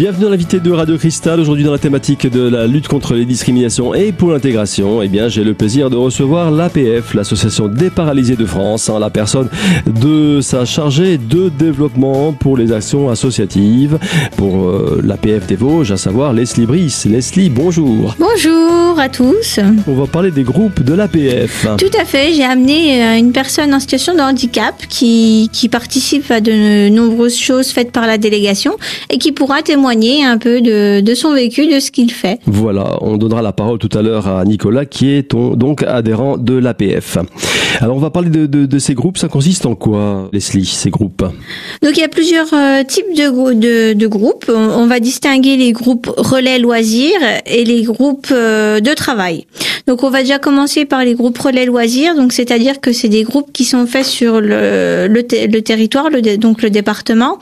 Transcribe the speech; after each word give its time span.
Bienvenue 0.00 0.24
dans 0.24 0.30
l'invité 0.30 0.60
de 0.60 0.72
Radio 0.72 0.96
Cristal. 0.96 1.40
Aujourd'hui, 1.40 1.62
dans 1.62 1.72
la 1.72 1.78
thématique 1.78 2.26
de 2.26 2.48
la 2.48 2.66
lutte 2.66 2.88
contre 2.88 3.12
les 3.12 3.26
discriminations 3.26 3.92
et 3.92 4.12
pour 4.12 4.30
l'intégration, 4.30 5.02
eh 5.02 5.08
bien, 5.08 5.28
j'ai 5.28 5.44
le 5.44 5.52
plaisir 5.52 5.90
de 5.90 5.96
recevoir 5.96 6.50
l'APF, 6.50 7.12
l'Association 7.12 7.68
des 7.68 7.90
paralysés 7.90 8.34
de 8.34 8.46
France, 8.46 8.88
en 8.88 8.98
la 8.98 9.10
personne 9.10 9.50
de 9.84 10.40
sa 10.40 10.64
chargée 10.64 11.18
de 11.18 11.50
développement 11.50 12.32
pour 12.32 12.56
les 12.56 12.72
actions 12.72 13.10
associatives 13.10 13.98
pour 14.38 14.70
euh, 14.70 15.02
l'APF 15.04 15.46
des 15.46 15.56
Vosges, 15.56 15.92
à 15.92 15.98
savoir 15.98 16.32
Leslie 16.32 16.64
Brice. 16.64 17.04
Leslie, 17.04 17.50
bonjour. 17.50 18.16
Bonjour 18.18 18.98
à 18.98 19.10
tous. 19.10 19.60
On 19.86 19.92
va 19.92 20.06
parler 20.06 20.30
des 20.30 20.44
groupes 20.44 20.82
de 20.82 20.94
l'APF. 20.94 21.66
Tout 21.76 21.98
à 22.00 22.06
fait. 22.06 22.32
J'ai 22.32 22.44
amené 22.44 23.04
euh, 23.04 23.18
une 23.18 23.32
personne 23.32 23.74
en 23.74 23.80
situation 23.80 24.14
de 24.14 24.20
handicap 24.20 24.76
qui, 24.88 25.50
qui 25.52 25.68
participe 25.68 26.30
à 26.30 26.40
de 26.40 26.88
nombreuses 26.88 27.36
choses 27.36 27.68
faites 27.68 27.92
par 27.92 28.06
la 28.06 28.16
délégation 28.16 28.78
et 29.10 29.18
qui 29.18 29.32
pourra 29.32 29.60
témoigner 29.60 29.89
un 29.90 30.38
peu 30.38 30.60
de, 30.60 31.00
de 31.00 31.14
son 31.14 31.34
vécu, 31.34 31.66
de 31.66 31.80
ce 31.80 31.90
qu'il 31.90 32.12
fait. 32.12 32.38
Voilà, 32.46 32.98
on 33.00 33.16
donnera 33.16 33.42
la 33.42 33.52
parole 33.52 33.78
tout 33.78 33.96
à 33.96 34.02
l'heure 34.02 34.28
à 34.28 34.44
Nicolas 34.44 34.86
qui 34.86 35.10
est 35.10 35.30
ton, 35.30 35.56
donc 35.56 35.82
adhérent 35.82 36.36
de 36.36 36.54
l'APF. 36.54 37.18
Alors 37.80 37.96
on 37.96 38.00
va 38.00 38.10
parler 38.10 38.30
de, 38.30 38.46
de, 38.46 38.66
de, 38.66 38.78
ces 38.78 38.94
groupes, 38.94 39.18
ça 39.18 39.28
consiste 39.28 39.66
en 39.66 39.74
quoi 39.74 40.28
Leslie, 40.32 40.66
ces 40.66 40.90
groupes? 40.90 41.22
Donc 41.82 41.96
il 41.96 42.00
y 42.00 42.04
a 42.04 42.08
plusieurs 42.08 42.52
euh, 42.52 42.84
types 42.84 43.14
de, 43.16 43.54
de, 43.54 43.92
de 43.94 44.06
groupes. 44.06 44.46
On, 44.48 44.82
on, 44.82 44.86
va 44.86 45.00
distinguer 45.00 45.56
les 45.56 45.72
groupes 45.72 46.10
relais 46.16 46.58
loisirs 46.58 47.20
et 47.46 47.64
les 47.64 47.82
groupes 47.82 48.28
euh, 48.32 48.80
de 48.80 48.94
travail. 48.94 49.46
Donc 49.86 50.02
on 50.02 50.10
va 50.10 50.20
déjà 50.20 50.38
commencer 50.38 50.84
par 50.84 51.04
les 51.04 51.14
groupes 51.14 51.38
relais 51.38 51.64
loisirs, 51.64 52.14
donc 52.14 52.32
c'est-à-dire 52.32 52.80
que 52.80 52.92
c'est 52.92 53.08
des 53.08 53.22
groupes 53.22 53.52
qui 53.52 53.64
sont 53.64 53.86
faits 53.86 54.06
sur 54.06 54.40
le, 54.40 55.08
le, 55.08 55.22
le 55.46 55.60
territoire, 55.62 56.10
le, 56.10 56.36
donc 56.36 56.62
le 56.62 56.70
département 56.70 57.38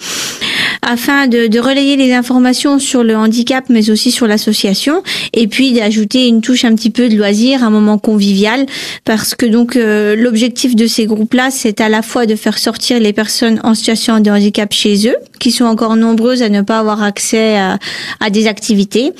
afin 0.82 1.26
de, 1.26 1.46
de, 1.46 1.60
relayer 1.60 1.96
les 1.96 2.12
informations 2.12 2.78
sur 2.78 3.04
le 3.04 3.16
handicap, 3.16 3.64
mais 3.68 3.90
aussi 3.90 4.10
sur 4.10 4.26
l'association, 4.26 5.02
et 5.32 5.46
puis 5.46 5.72
d'ajouter 5.72 6.26
une 6.26 6.40
touche 6.40 6.64
un 6.64 6.74
petit 6.74 6.90
peu 6.90 7.08
de 7.08 7.16
loisir, 7.16 7.62
un 7.62 7.70
moment 7.70 7.98
convivial, 7.98 8.66
parce 9.04 9.34
que 9.34 9.46
donc 9.46 9.76
euh, 9.76 10.16
l'objectif 10.16 10.76
de 10.76 10.86
ces 10.86 11.06
groupes-là, 11.06 11.50
c'est 11.50 11.80
à 11.80 11.88
la 11.88 12.02
fois 12.02 12.26
de 12.26 12.34
faire 12.36 12.58
sortir 12.58 13.00
les 13.00 13.12
personnes 13.12 13.60
en 13.64 13.74
situation 13.74 14.20
de 14.20 14.30
handicap 14.30 14.72
chez 14.72 15.08
eux, 15.08 15.16
qui 15.38 15.50
sont 15.50 15.64
encore 15.64 15.96
nombreuses 15.96 16.42
à 16.42 16.48
ne 16.48 16.62
pas 16.62 16.78
avoir 16.78 17.02
accès 17.02 17.56
à, 17.56 17.78
à 18.20 18.30
des 18.30 18.46
activités, 18.46 19.12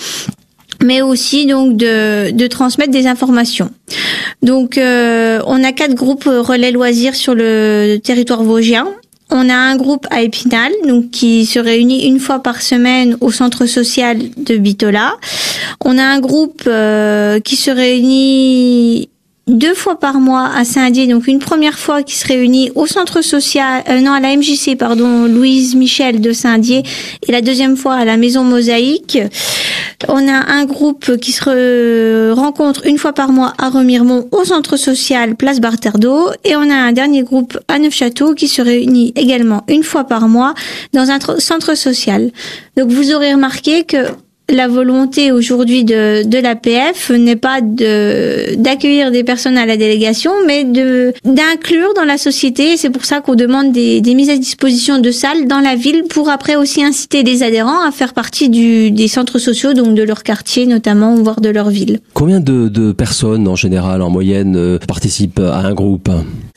mais 0.82 1.02
aussi 1.02 1.46
donc 1.46 1.76
de, 1.76 2.30
de 2.30 2.46
transmettre 2.46 2.92
des 2.92 3.06
informations. 3.06 3.70
Donc 4.42 4.78
euh, 4.78 5.40
on 5.46 5.64
a 5.64 5.72
quatre 5.72 5.94
groupes 5.94 6.24
relais 6.24 6.70
loisirs 6.70 7.14
sur 7.14 7.34
le 7.34 7.98
territoire 8.02 8.42
vosgien 8.42 8.86
on 9.30 9.48
a 9.48 9.54
un 9.54 9.76
groupe 9.76 10.06
à 10.10 10.22
Épinal, 10.22 10.72
donc 10.86 11.10
qui 11.10 11.44
se 11.46 11.58
réunit 11.58 12.06
une 12.06 12.18
fois 12.18 12.40
par 12.40 12.62
semaine 12.62 13.16
au 13.20 13.30
centre 13.30 13.66
social 13.66 14.18
de 14.36 14.56
Bitola. 14.56 15.16
On 15.84 15.98
a 15.98 16.02
un 16.02 16.20
groupe 16.20 16.62
euh, 16.66 17.38
qui 17.40 17.56
se 17.56 17.70
réunit 17.70 19.10
deux 19.48 19.74
fois 19.74 19.98
par 19.98 20.20
mois 20.20 20.50
à 20.54 20.64
Saint-Dié, 20.64 21.06
donc 21.06 21.26
une 21.26 21.38
première 21.38 21.78
fois 21.78 22.02
qui 22.02 22.14
se 22.14 22.26
réunit 22.26 22.70
au 22.74 22.86
centre 22.86 23.22
social, 23.22 23.82
euh, 23.88 24.00
non 24.00 24.12
à 24.12 24.20
la 24.20 24.36
MJC 24.36 24.76
pardon, 24.78 25.24
Louise 25.24 25.74
Michel 25.74 26.20
de 26.20 26.32
Saint-Dié, 26.32 26.82
et 27.26 27.32
la 27.32 27.40
deuxième 27.40 27.76
fois 27.76 27.94
à 27.94 28.04
la 28.04 28.16
Maison 28.16 28.44
Mosaïque. 28.44 29.18
On 30.06 30.28
a 30.28 30.52
un 30.52 30.64
groupe 30.64 31.16
qui 31.16 31.32
se 31.32 32.32
rencontre 32.32 32.86
une 32.86 32.98
fois 32.98 33.12
par 33.12 33.32
mois 33.32 33.54
à 33.58 33.68
Remiremont 33.68 34.28
au 34.30 34.44
centre 34.44 34.76
social 34.76 35.34
Place 35.34 35.60
Barterdo, 35.60 36.30
et 36.44 36.54
on 36.54 36.70
a 36.70 36.74
un 36.74 36.92
dernier 36.92 37.22
groupe 37.22 37.58
à 37.68 37.78
Neufchâteau 37.78 38.34
qui 38.34 38.48
se 38.48 38.62
réunit 38.62 39.12
également 39.16 39.64
une 39.68 39.82
fois 39.82 40.04
par 40.04 40.28
mois 40.28 40.54
dans 40.92 41.10
un 41.10 41.18
centre 41.38 41.74
social. 41.74 42.30
Donc 42.76 42.90
vous 42.90 43.12
aurez 43.12 43.32
remarqué 43.32 43.84
que 43.84 44.06
la 44.50 44.66
volonté 44.66 45.30
aujourd'hui 45.30 45.84
de, 45.84 46.26
de 46.26 46.38
l'APF 46.38 47.10
n'est 47.10 47.36
pas 47.36 47.60
de 47.60 48.56
d'accueillir 48.56 49.10
des 49.10 49.22
personnes 49.22 49.58
à 49.58 49.66
la 49.66 49.76
délégation, 49.76 50.32
mais 50.46 50.64
de 50.64 51.12
d'inclure 51.24 51.92
dans 51.94 52.04
la 52.04 52.16
société. 52.16 52.76
C'est 52.76 52.90
pour 52.90 53.04
ça 53.04 53.20
qu'on 53.20 53.34
demande 53.34 53.72
des, 53.72 54.00
des, 54.00 54.14
mises 54.14 54.30
à 54.30 54.36
disposition 54.36 55.00
de 55.00 55.10
salles 55.10 55.46
dans 55.46 55.60
la 55.60 55.76
ville 55.76 56.04
pour 56.08 56.30
après 56.30 56.56
aussi 56.56 56.82
inciter 56.82 57.22
les 57.22 57.42
adhérents 57.42 57.86
à 57.86 57.90
faire 57.92 58.14
partie 58.14 58.48
du, 58.48 58.90
des 58.90 59.08
centres 59.08 59.38
sociaux, 59.38 59.74
donc 59.74 59.94
de 59.94 60.02
leur 60.02 60.22
quartier 60.22 60.66
notamment, 60.66 61.14
voire 61.16 61.40
de 61.40 61.50
leur 61.50 61.68
ville. 61.68 62.00
Combien 62.14 62.40
de, 62.40 62.68
de 62.68 62.92
personnes 62.92 63.46
en 63.48 63.56
général, 63.56 64.00
en 64.02 64.10
moyenne, 64.10 64.56
euh, 64.56 64.78
participent 64.78 65.40
à 65.40 65.58
un 65.58 65.74
groupe? 65.74 66.10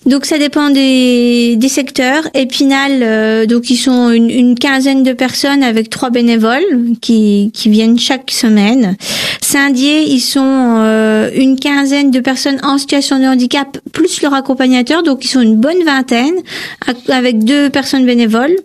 Donc 0.06 0.26
ça 0.26 0.40
dépend 0.40 0.72
des, 0.72 1.56
des 1.58 1.70
secteurs. 1.70 2.28
Épinal, 2.34 3.04
euh, 3.04 3.46
donc 3.46 3.70
ils 3.70 3.78
sont 3.78 4.10
une, 4.10 4.58
quinzaine 4.58 5.04
de 5.04 5.14
personnes 5.14 5.62
avec 5.62 5.90
trois 5.90 6.10
bénévoles 6.10 6.96
qui, 7.02 7.52
qui 7.54 7.70
viennent 7.70 8.00
chaque 8.00 8.32
semaine. 8.32 8.96
Saint-Dié, 9.42 10.04
ils 10.08 10.20
sont 10.20 10.42
euh, 10.44 11.30
une 11.36 11.60
quinzaine 11.60 12.10
de 12.10 12.20
personnes 12.20 12.60
en 12.64 12.80
situation 12.80 13.20
de 13.20 13.26
handicap 13.26 13.78
plus 13.92 14.22
leur 14.22 14.34
accompagnateur, 14.34 15.04
donc 15.04 15.24
ils 15.24 15.28
sont 15.28 15.42
une 15.42 15.58
bonne 15.58 15.84
vingtaine 15.86 16.36
avec 17.10 17.44
deux 17.44 17.70
personnes 17.70 18.06
bénévoles. 18.06 18.56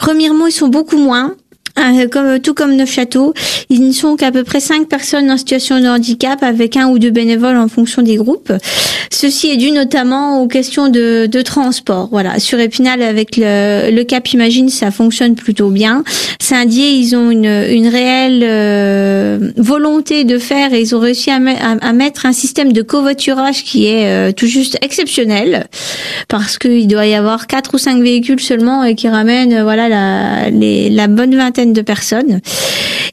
Remiremont, 0.00 0.48
ils 0.48 0.52
sont 0.52 0.68
beaucoup 0.68 0.98
moins. 0.98 1.34
Euh, 1.78 2.08
comme, 2.08 2.38
tout 2.38 2.54
comme 2.54 2.76
Neufchâteau, 2.76 3.34
ils 3.68 3.86
ne 3.86 3.92
sont 3.92 4.16
qu'à 4.16 4.30
peu 4.30 4.44
près 4.44 4.60
cinq 4.60 4.88
personnes 4.88 5.30
en 5.30 5.36
situation 5.36 5.80
de 5.80 5.86
handicap 5.86 6.42
avec 6.42 6.76
un 6.76 6.88
ou 6.88 6.98
deux 7.00 7.10
bénévoles 7.10 7.56
en 7.56 7.68
fonction 7.68 8.02
des 8.02 8.16
groupes. 8.16 8.52
Ceci 9.10 9.50
est 9.50 9.56
dû 9.56 9.70
notamment 9.70 10.40
aux 10.40 10.46
questions 10.46 10.88
de, 10.88 11.26
de 11.26 11.42
transport. 11.42 12.08
Voilà, 12.10 12.38
sur 12.38 12.60
Épinal 12.60 13.02
avec 13.02 13.36
le, 13.36 13.90
le, 13.90 14.04
Cap 14.04 14.28
Imagine, 14.28 14.68
ça 14.68 14.90
fonctionne 14.90 15.34
plutôt 15.34 15.70
bien. 15.70 16.04
Saint-Dié, 16.40 16.90
ils 16.90 17.16
ont 17.16 17.30
une, 17.30 17.44
une 17.44 17.88
réelle 17.88 18.42
euh, 18.44 19.38
volonté 19.56 20.24
de 20.24 20.38
faire 20.38 20.72
et 20.74 20.80
ils 20.80 20.94
ont 20.94 21.00
réussi 21.00 21.30
à, 21.30 21.36
à, 21.36 21.92
mettre 21.92 22.26
un 22.26 22.32
système 22.32 22.72
de 22.72 22.82
covoiturage 22.82 23.64
qui 23.64 23.86
est 23.86 24.06
euh, 24.06 24.32
tout 24.32 24.46
juste 24.46 24.78
exceptionnel 24.82 25.66
parce 26.28 26.58
qu'il 26.58 26.86
doit 26.86 27.06
y 27.06 27.14
avoir 27.14 27.46
quatre 27.46 27.74
ou 27.74 27.78
cinq 27.78 28.02
véhicules 28.02 28.40
seulement 28.40 28.84
et 28.84 28.94
qui 28.94 29.08
ramènent 29.08 29.62
voilà 29.62 29.88
la, 29.88 30.50
les, 30.50 30.90
la 30.90 31.06
bonne 31.06 31.34
vingtaine 31.34 31.63
de 31.72 31.82
personnes. 31.82 32.40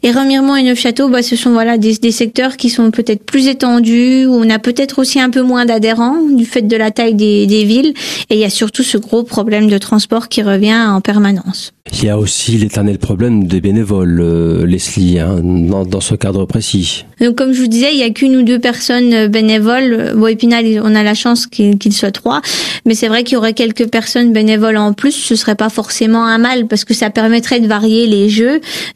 Et 0.03 0.11
Remiremont 0.11 0.55
et 0.55 0.63
Neufchâteau, 0.63 1.09
bah, 1.09 1.21
ce 1.21 1.35
sont 1.35 1.51
voilà 1.51 1.77
des, 1.77 1.93
des 1.97 2.11
secteurs 2.11 2.57
qui 2.57 2.69
sont 2.69 2.89
peut-être 2.89 3.23
plus 3.23 3.47
étendus, 3.47 4.25
où 4.25 4.33
on 4.33 4.49
a 4.49 4.57
peut-être 4.57 4.97
aussi 4.97 5.19
un 5.19 5.29
peu 5.29 5.43
moins 5.43 5.65
d'adhérents 5.65 6.17
du 6.31 6.45
fait 6.45 6.63
de 6.63 6.75
la 6.75 6.89
taille 6.89 7.13
des, 7.13 7.45
des 7.45 7.65
villes. 7.65 7.93
Et 8.31 8.35
il 8.35 8.39
y 8.39 8.45
a 8.45 8.49
surtout 8.49 8.81
ce 8.81 8.97
gros 8.97 9.21
problème 9.21 9.67
de 9.67 9.77
transport 9.77 10.27
qui 10.27 10.41
revient 10.41 10.87
en 10.87 11.01
permanence. 11.01 11.73
Il 11.93 12.05
y 12.05 12.09
a 12.09 12.17
aussi 12.17 12.53
l'éternel 12.53 12.97
problème 12.97 13.45
des 13.45 13.59
bénévoles, 13.59 14.19
euh, 14.21 14.65
Leslie, 14.65 15.19
hein, 15.19 15.39
dans, 15.43 15.83
dans, 15.83 15.99
ce 15.99 16.15
cadre 16.15 16.45
précis. 16.45 17.05
Donc, 17.19 17.35
comme 17.35 17.53
je 17.53 17.61
vous 17.61 17.67
disais, 17.67 17.89
il 17.91 17.99
y 17.99 18.03
a 18.03 18.09
qu'une 18.11 18.35
ou 18.37 18.43
deux 18.43 18.59
personnes 18.59 19.27
bénévoles. 19.27 20.13
Bon, 20.15 20.27
Épinal, 20.27 20.65
on 20.83 20.95
a 20.95 21.03
la 21.03 21.13
chance 21.13 21.47
qu'il 21.47 21.77
qu 21.77 21.91
soit 21.91 22.11
trois, 22.11 22.41
mais 22.85 22.95
c'est 22.95 23.07
vrai 23.07 23.23
qu'il 23.23 23.33
y 23.33 23.37
aurait 23.37 23.53
quelques 23.53 23.87
personnes 23.87 24.31
bénévoles 24.31 24.77
en 24.77 24.93
plus. 24.93 25.11
Ce 25.11 25.35
serait 25.35 25.55
pas 25.55 25.69
forcément 25.69 26.25
un 26.25 26.37
mal 26.37 26.67
parce 26.67 26.85
que 26.85 26.93
ça 26.93 27.09
permettrait 27.09 27.59
de 27.59 27.67
varier 27.67 28.07
les 28.07 28.29
jeux. 28.29 28.40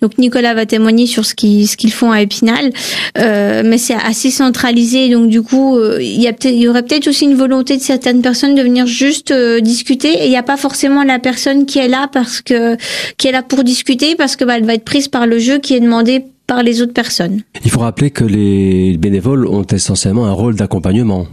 Donc, 0.01 0.17
Nicolas 0.17 0.53
va 0.53 0.65
témoigner 0.65 1.05
sur 1.07 1.25
ce 1.25 1.33
qu'ils 1.33 1.93
font 1.93 2.11
à 2.11 2.21
Épinal, 2.21 2.71
euh, 3.17 3.63
mais 3.65 3.77
c'est 3.77 3.95
assez 3.95 4.31
centralisé. 4.31 5.09
Donc, 5.09 5.29
du 5.29 5.41
coup, 5.41 5.77
euh, 5.77 5.99
il 6.01 6.21
y 6.21 6.67
aurait 6.67 6.83
peut-être 6.83 7.07
aussi 7.07 7.25
une 7.25 7.35
volonté 7.35 7.77
de 7.77 7.81
certaines 7.81 8.21
personnes 8.21 8.55
de 8.55 8.61
venir 8.61 8.85
juste 8.87 9.31
euh, 9.31 9.59
discuter 9.59 10.09
et 10.09 10.25
il 10.25 10.29
n'y 10.29 10.37
a 10.37 10.43
pas 10.43 10.57
forcément 10.57 11.03
la 11.03 11.19
personne 11.19 11.65
qui 11.65 11.79
est 11.79 11.87
là 11.87 12.09
parce 12.11 12.41
que 12.41 12.77
qui 13.17 13.27
est 13.27 13.31
là 13.31 13.43
pour 13.43 13.63
discuter 13.63 14.15
parce 14.15 14.35
que 14.35 14.45
bah, 14.45 14.57
elle 14.57 14.65
va 14.65 14.73
être 14.73 14.85
prise 14.85 15.07
par 15.07 15.27
le 15.27 15.39
jeu 15.39 15.59
qui 15.59 15.75
est 15.75 15.79
demandé 15.79 16.23
par 16.47 16.63
les 16.63 16.81
autres 16.81 16.93
personnes. 16.93 17.41
Il 17.63 17.71
faut 17.71 17.79
rappeler 17.79 18.11
que 18.11 18.23
les 18.23 18.97
bénévoles 18.97 19.47
ont 19.47 19.63
essentiellement 19.63 20.25
un 20.25 20.31
rôle 20.31 20.55
d'accompagnement. 20.55 21.27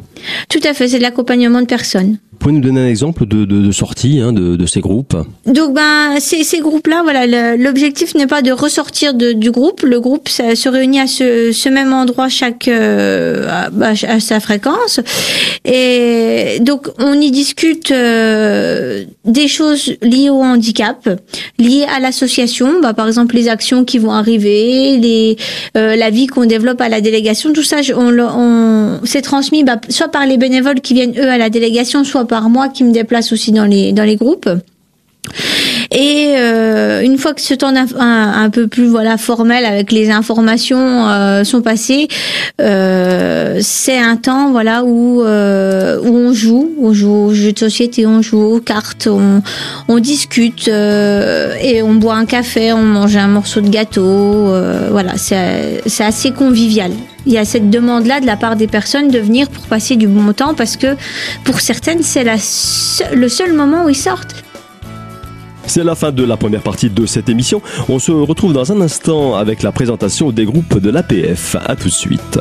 Tout 0.48 0.60
à 0.64 0.74
fait, 0.74 0.88
c'est 0.88 0.98
de 0.98 1.02
l'accompagnement 1.02 1.60
de 1.60 1.66
personnes. 1.66 2.18
Vous 2.32 2.38
pouvez 2.48 2.54
nous 2.54 2.60
donner 2.60 2.80
un 2.80 2.88
exemple 2.88 3.24
de, 3.24 3.44
de, 3.44 3.60
de 3.60 3.70
sortie 3.70 4.18
hein, 4.18 4.32
de, 4.32 4.56
de, 4.56 4.66
ces 4.66 4.80
groupes 4.80 5.16
Donc, 5.46 5.74
ben, 5.74 6.16
ces, 6.18 6.42
ces 6.42 6.58
groupes-là, 6.58 7.02
voilà, 7.04 7.56
l'objectif 7.56 8.16
n'est 8.16 8.26
pas 8.26 8.42
de 8.42 8.50
ressortir 8.50 9.14
de, 9.14 9.32
du 9.32 9.52
groupe. 9.52 9.82
Le 9.82 10.00
groupe 10.00 10.28
ça, 10.28 10.56
se 10.56 10.68
réunit 10.68 10.98
à 10.98 11.06
ce, 11.06 11.52
ce 11.52 11.68
même 11.68 11.92
endroit 11.92 12.28
chaque 12.28 12.66
euh, 12.66 13.46
à, 13.48 13.70
à, 13.90 14.20
sa 14.20 14.40
fréquence, 14.40 14.98
et 15.64 16.58
donc 16.60 16.88
on 16.98 17.14
y 17.20 17.30
discute 17.30 17.92
euh, 17.92 19.04
des 19.24 19.46
choses 19.46 19.94
liées 20.02 20.30
au 20.30 20.42
handicap, 20.42 21.08
liées 21.58 21.86
à 21.94 22.00
l'association, 22.00 22.80
bah, 22.82 22.92
par 22.92 23.06
exemple 23.06 23.36
les 23.36 23.48
actions 23.48 23.84
qui 23.84 23.98
vont 23.98 24.12
arriver, 24.12 24.98
les, 24.98 25.36
euh, 25.76 25.94
la 25.94 26.10
vie 26.10 26.26
qu'on 26.26 26.46
développe 26.46 26.80
à 26.80 26.88
la 26.88 27.00
délégation, 27.00 27.52
tout 27.52 27.62
ça, 27.62 27.76
on, 27.96 28.18
on 28.18 29.00
s'est 29.04 29.22
transmis 29.22 29.62
bah, 29.62 29.76
soit 29.88 30.08
par 30.12 30.26
les 30.26 30.36
bénévoles 30.36 30.80
qui 30.80 30.94
viennent 30.94 31.18
eux 31.18 31.28
à 31.28 31.38
la 31.38 31.50
délégation, 31.50 32.04
soit 32.04 32.26
par 32.26 32.48
moi 32.48 32.68
qui 32.68 32.84
me 32.84 32.92
déplace 32.92 33.32
aussi 33.32 33.50
dans 33.50 33.64
les 33.64 33.92
dans 33.92 34.04
les 34.04 34.16
groupes. 34.16 34.48
Et 35.92 36.34
euh, 36.38 37.02
une 37.02 37.18
fois 37.18 37.34
que 37.34 37.42
ce 37.42 37.52
temps 37.52 37.74
un, 37.76 38.44
un, 38.44 38.50
peu 38.50 38.66
plus 38.66 38.86
voilà 38.86 39.18
formel 39.18 39.66
avec 39.66 39.92
les 39.92 40.10
informations 40.10 41.08
euh, 41.08 41.44
sont 41.44 41.60
passées, 41.60 42.08
euh, 42.62 43.58
c'est 43.60 43.98
un 43.98 44.16
temps 44.16 44.50
voilà 44.52 44.84
où 44.84 45.22
euh, 45.22 46.00
où 46.02 46.16
on 46.16 46.32
joue, 46.32 46.72
on 46.80 46.94
joue 46.94 47.12
aux 47.12 47.34
jeux 47.34 47.52
de 47.52 47.58
société, 47.58 48.06
on 48.06 48.22
joue 48.22 48.40
aux 48.40 48.60
cartes, 48.60 49.06
on, 49.06 49.42
on 49.88 49.98
discute 49.98 50.68
euh, 50.68 51.54
et 51.60 51.82
on 51.82 51.94
boit 51.94 52.14
un 52.14 52.24
café, 52.24 52.72
on 52.72 52.82
mange 52.82 53.16
un 53.16 53.28
morceau 53.28 53.60
de 53.60 53.68
gâteau. 53.68 54.54
voilà, 54.90 55.18
c'est 55.18 55.82
c'est 55.86 56.04
assez 56.04 56.30
convivial. 56.30 56.92
Il 57.26 57.32
y 57.34 57.38
a 57.38 57.44
cette 57.44 57.68
demande-là 57.68 58.20
de 58.20 58.26
la 58.26 58.36
part 58.36 58.56
des 58.56 58.66
personnes 58.66 59.08
de 59.08 59.18
venir 59.18 59.48
pour 59.48 59.64
passer 59.66 59.96
du 59.96 60.08
bon 60.08 60.32
temps 60.32 60.54
parce 60.54 60.76
que 60.76 60.96
pour 61.44 61.60
certaines, 61.60 62.02
c'est 62.02 62.24
le 62.24 63.28
seul 63.28 63.52
moment 63.52 63.84
où 63.84 63.90
ils 63.90 63.94
sortent. 63.94 64.42
C'est 65.66 65.84
la 65.84 65.94
fin 65.94 66.12
de 66.12 66.24
la 66.24 66.36
première 66.36 66.62
partie 66.62 66.90
de 66.90 67.06
cette 67.06 67.28
émission. 67.28 67.62
On 67.88 67.98
se 67.98 68.12
retrouve 68.12 68.52
dans 68.52 68.72
un 68.72 68.80
instant 68.80 69.34
avec 69.34 69.62
la 69.62 69.72
présentation 69.72 70.30
des 70.30 70.44
groupes 70.44 70.78
de 70.78 70.90
l'APF. 70.90 71.56
A 71.66 71.76
tout 71.76 71.88
de 71.88 71.92
suite. 71.92 72.38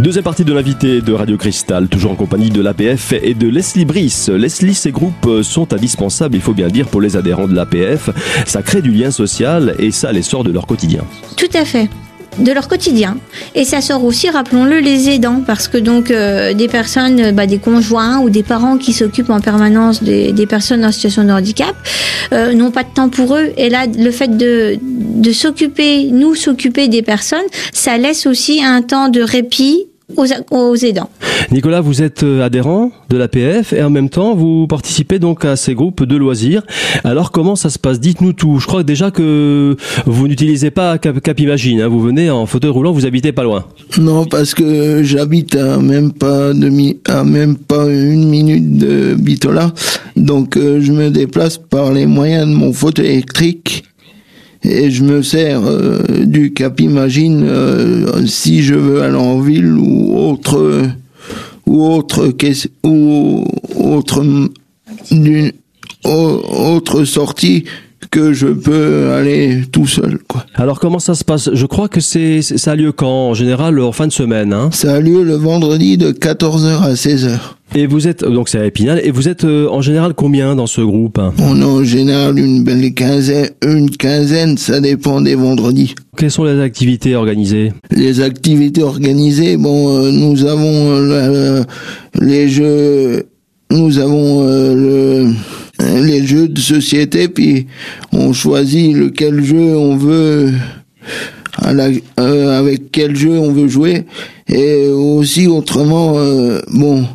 Deuxième 0.00 0.24
partie 0.24 0.46
de 0.46 0.54
l'invité 0.54 1.02
de 1.02 1.12
Radio 1.12 1.36
Cristal, 1.36 1.86
toujours 1.86 2.12
en 2.12 2.14
compagnie 2.14 2.48
de 2.48 2.62
l'APF 2.62 3.12
et 3.12 3.34
de 3.34 3.48
Leslie 3.48 3.84
Brice. 3.84 4.30
Leslie, 4.30 4.72
ces 4.72 4.92
groupes 4.92 5.42
sont 5.42 5.74
indispensables, 5.74 6.36
il 6.36 6.40
faut 6.40 6.54
bien 6.54 6.68
dire, 6.68 6.88
pour 6.88 7.02
les 7.02 7.18
adhérents 7.18 7.46
de 7.46 7.54
l'APF. 7.54 8.08
Ça 8.46 8.62
crée 8.62 8.80
du 8.80 8.92
lien 8.92 9.10
social 9.10 9.74
et 9.78 9.90
ça 9.90 10.10
les 10.10 10.22
sort 10.22 10.42
de 10.42 10.52
leur 10.52 10.66
quotidien. 10.66 11.04
Tout 11.36 11.50
à 11.52 11.66
fait 11.66 11.90
de 12.38 12.50
leur 12.52 12.68
quotidien. 12.68 13.18
Et 13.54 13.64
ça 13.64 13.82
sort 13.82 14.02
aussi, 14.04 14.30
rappelons-le, 14.30 14.78
les 14.78 15.10
aidants, 15.10 15.42
parce 15.46 15.68
que 15.68 15.76
donc 15.76 16.10
euh, 16.10 16.54
des 16.54 16.68
personnes, 16.68 17.32
bah, 17.32 17.46
des 17.46 17.58
conjoints 17.58 18.20
ou 18.20 18.30
des 18.30 18.44
parents 18.44 18.78
qui 18.78 18.94
s'occupent 18.94 19.30
en 19.30 19.40
permanence 19.40 20.02
des, 20.02 20.46
personnes 20.46 20.84
en 20.84 20.92
situation 20.92 21.24
de 21.24 21.30
handicap 21.30 21.74
euh, 22.32 22.54
n'ont 22.54 22.70
pas 22.70 22.84
de 22.84 22.88
temps 22.94 23.10
pour 23.10 23.36
eux. 23.36 23.50
Et 23.58 23.68
là, 23.68 23.84
le 23.86 24.10
fait 24.12 24.34
de, 24.38 24.78
de 24.80 25.32
s'occuper, 25.32 26.06
nous 26.06 26.34
s'occuper 26.34 26.88
des 26.88 27.02
personnes, 27.02 27.44
ça 27.72 27.98
laisse 27.98 28.26
aussi 28.26 28.62
un 28.64 28.80
temps 28.80 29.08
de 29.08 29.20
répit 29.20 29.89
aux, 30.16 30.74
aidants. 30.76 31.10
Nicolas, 31.50 31.80
vous 31.80 32.02
êtes 32.02 32.22
euh, 32.22 32.44
adhérent 32.44 32.92
de 33.08 33.16
l'APF 33.16 33.72
et 33.72 33.82
en 33.82 33.90
même 33.90 34.08
temps 34.08 34.34
vous 34.34 34.66
participez 34.66 35.18
donc 35.18 35.44
à 35.44 35.56
ces 35.56 35.74
groupes 35.74 36.04
de 36.04 36.16
loisirs. 36.16 36.62
Alors 37.04 37.32
comment 37.32 37.56
ça 37.56 37.70
se 37.70 37.78
passe? 37.78 38.00
Dites-nous 38.00 38.32
tout. 38.32 38.58
Je 38.58 38.66
crois 38.66 38.82
déjà 38.82 39.10
que 39.10 39.76
vous 40.06 40.28
n'utilisez 40.28 40.70
pas 40.70 40.98
Cap, 40.98 41.40
Imagine. 41.40 41.80
Hein. 41.80 41.88
Vous 41.88 42.00
venez 42.00 42.30
en 42.30 42.46
fauteuil 42.46 42.70
roulant, 42.70 42.92
vous 42.92 43.06
habitez 43.06 43.32
pas 43.32 43.42
loin. 43.42 43.64
Non, 43.98 44.26
parce 44.26 44.54
que 44.54 45.02
j'habite 45.02 45.56
à 45.56 45.78
même 45.78 46.12
pas 46.12 46.52
demi, 46.52 46.98
à 47.08 47.24
même 47.24 47.56
pas 47.56 47.86
une 47.86 48.28
minute 48.28 48.78
de 48.78 49.14
Bitola. 49.14 49.72
Donc 50.16 50.56
euh, 50.56 50.80
je 50.80 50.92
me 50.92 51.10
déplace 51.10 51.58
par 51.58 51.92
les 51.92 52.06
moyens 52.06 52.48
de 52.48 52.54
mon 52.54 52.72
fauteuil 52.72 53.06
électrique 53.06 53.84
et 54.62 54.90
je 54.90 55.04
me 55.04 55.22
sers 55.22 55.62
euh, 55.64 56.02
du 56.24 56.52
Cap 56.52 56.80
Imagine 56.80 57.44
euh, 57.44 58.26
si 58.26 58.62
je 58.62 58.74
veux 58.74 59.02
aller 59.02 59.16
en 59.16 59.40
ville 59.40 59.72
ou 59.72 60.16
autre 60.16 60.82
ou 61.66 61.84
autre 61.84 62.32
ou 62.84 63.44
autre 63.76 64.24
d'une 65.10 65.52
autre 66.04 67.04
sortie 67.04 67.64
que 68.10 68.32
je 68.32 68.48
peux 68.48 69.10
aller 69.12 69.62
tout 69.70 69.86
seul. 69.86 70.18
Quoi. 70.28 70.44
Alors 70.54 70.80
comment 70.80 70.98
ça 70.98 71.14
se 71.14 71.24
passe? 71.24 71.50
Je 71.52 71.66
crois 71.66 71.88
que 71.88 72.00
c'est 72.00 72.42
ça 72.42 72.72
a 72.72 72.76
lieu 72.76 72.92
quand? 72.92 73.30
En 73.30 73.34
général 73.34 73.78
en 73.80 73.92
fin 73.92 74.06
de 74.06 74.12
semaine. 74.12 74.52
Hein? 74.52 74.70
Ça 74.72 74.94
a 74.94 75.00
lieu 75.00 75.22
le 75.22 75.34
vendredi 75.34 75.96
de 75.96 76.10
14h 76.10 76.82
à 76.82 76.94
16h. 76.94 77.38
Et 77.76 77.86
vous 77.86 78.08
êtes 78.08 78.24
donc 78.24 78.48
c'est 78.48 78.58
à 78.58 78.66
Épinal 78.66 79.00
et 79.04 79.12
vous 79.12 79.28
êtes 79.28 79.44
euh, 79.44 79.68
en 79.68 79.80
général 79.80 80.14
combien 80.14 80.56
dans 80.56 80.66
ce 80.66 80.80
groupe? 80.80 81.20
On 81.38 81.60
est 81.60 81.64
en 81.64 81.84
général 81.84 82.36
une 82.36 82.64
belle 82.64 82.92
quinzaine, 82.94 83.50
une 83.64 83.90
quinzaine, 83.90 84.58
ça 84.58 84.80
dépend 84.80 85.20
des 85.20 85.36
vendredis. 85.36 85.94
Quelles 86.16 86.32
sont 86.32 86.44
les 86.44 86.60
activités 86.60 87.14
organisées? 87.14 87.72
Les 87.92 88.22
activités 88.22 88.82
organisées, 88.82 89.56
bon, 89.56 89.88
euh, 89.88 90.10
nous 90.10 90.46
avons 90.46 90.90
euh, 90.90 91.62
les 92.20 92.48
jeux, 92.48 93.26
nous 93.70 94.00
avons 94.00 94.42
le 94.42 95.32
les 95.80 96.26
jeux 96.26 96.48
de 96.48 96.60
société, 96.60 97.28
puis 97.28 97.66
on 98.12 98.32
choisit 98.32 98.94
lequel 98.94 99.42
jeu 99.42 99.76
on 99.76 99.96
veut, 99.96 100.52
avec 102.16 102.90
quel 102.92 103.16
jeu 103.16 103.38
on 103.38 103.52
veut 103.52 103.68
jouer, 103.68 104.04
et 104.48 104.88
aussi 104.88 105.46
autrement, 105.46 106.14
bon 106.72 107.06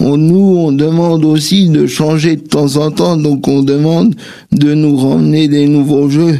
on, 0.00 0.16
nous, 0.16 0.56
on 0.58 0.72
demande 0.72 1.24
aussi 1.24 1.68
de 1.68 1.86
changer 1.86 2.36
de 2.36 2.42
temps 2.42 2.76
en 2.76 2.90
temps, 2.90 3.16
donc 3.16 3.46
on 3.46 3.62
demande 3.62 4.14
de 4.52 4.74
nous 4.74 4.96
ramener 4.96 5.48
des 5.48 5.68
nouveaux 5.68 6.08
jeux 6.08 6.38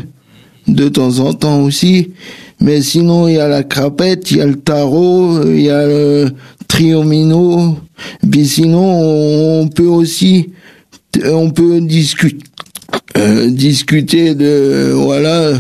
de 0.67 0.89
temps 0.89 1.21
en 1.21 1.35
temps 1.35 1.63
aussi. 1.63 2.13
Mais 2.61 2.83
sinon, 2.83 3.29
il 3.29 3.35
y 3.35 3.39
a 3.39 3.49
la 3.49 3.63
crapette, 3.63 4.31
il 4.31 4.39
y 4.39 4.41
a 4.41 4.47
le 4.47 4.57
tarot, 4.57 5.43
il 5.47 5.61
y 5.61 5.71
a 5.71 5.87
le 5.87 6.31
triomino. 6.67 7.79
Puis 8.31 8.47
sinon, 8.47 9.61
on 9.61 9.69
peut 9.69 9.87
aussi, 9.87 10.51
on 11.25 11.51
peut 11.51 11.81
discuter, 11.81 12.45
euh, 13.17 13.51
discuter 13.51 14.35
de, 14.35 14.93
voilà, 14.95 15.53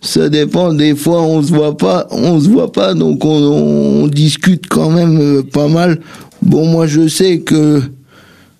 ça 0.00 0.28
dépend. 0.28 0.72
Des 0.74 0.94
fois, 0.94 1.22
on 1.22 1.42
se 1.42 1.52
voit 1.52 1.76
pas, 1.76 2.06
on 2.10 2.40
se 2.40 2.48
voit 2.48 2.72
pas, 2.72 2.94
donc 2.94 3.24
on, 3.24 4.06
discute 4.08 4.66
quand 4.68 4.90
même 4.90 5.18
euh, 5.20 5.42
pas 5.42 5.68
mal. 5.68 6.00
Bon, 6.42 6.66
moi, 6.66 6.86
je 6.86 7.08
sais 7.08 7.40
que 7.40 7.82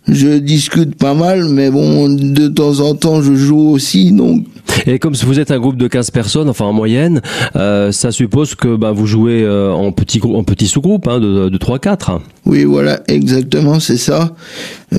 je 0.09 0.39
discute 0.39 0.97
pas 0.97 1.15
mal, 1.15 1.49
mais 1.49 1.71
bon, 1.71 2.09
de 2.09 2.49
temps 2.49 2.81
en 2.81 2.95
temps, 2.95 3.23
je 3.23 3.35
joue 3.35 3.71
aussi, 3.71 4.13
donc. 4.13 4.45
Et 4.87 4.99
comme 4.99 5.15
vous 5.15 5.39
êtes 5.39 5.51
un 5.51 5.59
groupe 5.59 5.77
de 5.77 5.87
15 5.87 6.11
personnes, 6.11 6.49
enfin 6.49 6.65
en 6.65 6.73
moyenne, 6.73 7.23
euh, 7.57 7.93
ça 7.93 8.11
suppose 8.11 8.55
que 8.55 8.77
bah, 8.77 8.93
vous 8.93 9.07
jouez 9.07 9.43
euh, 9.43 9.73
en 9.73 9.93
petits 9.93 10.21
en 10.23 10.45
petit 10.45 10.67
sous-groupe 10.67 11.07
hein, 11.09 11.21
de, 11.21 11.49
de 11.49 11.59
3-4. 11.59 12.19
Oui, 12.47 12.65
voilà, 12.65 13.01
exactement, 13.09 13.81
c'est 13.81 13.97
ça. 13.97 14.35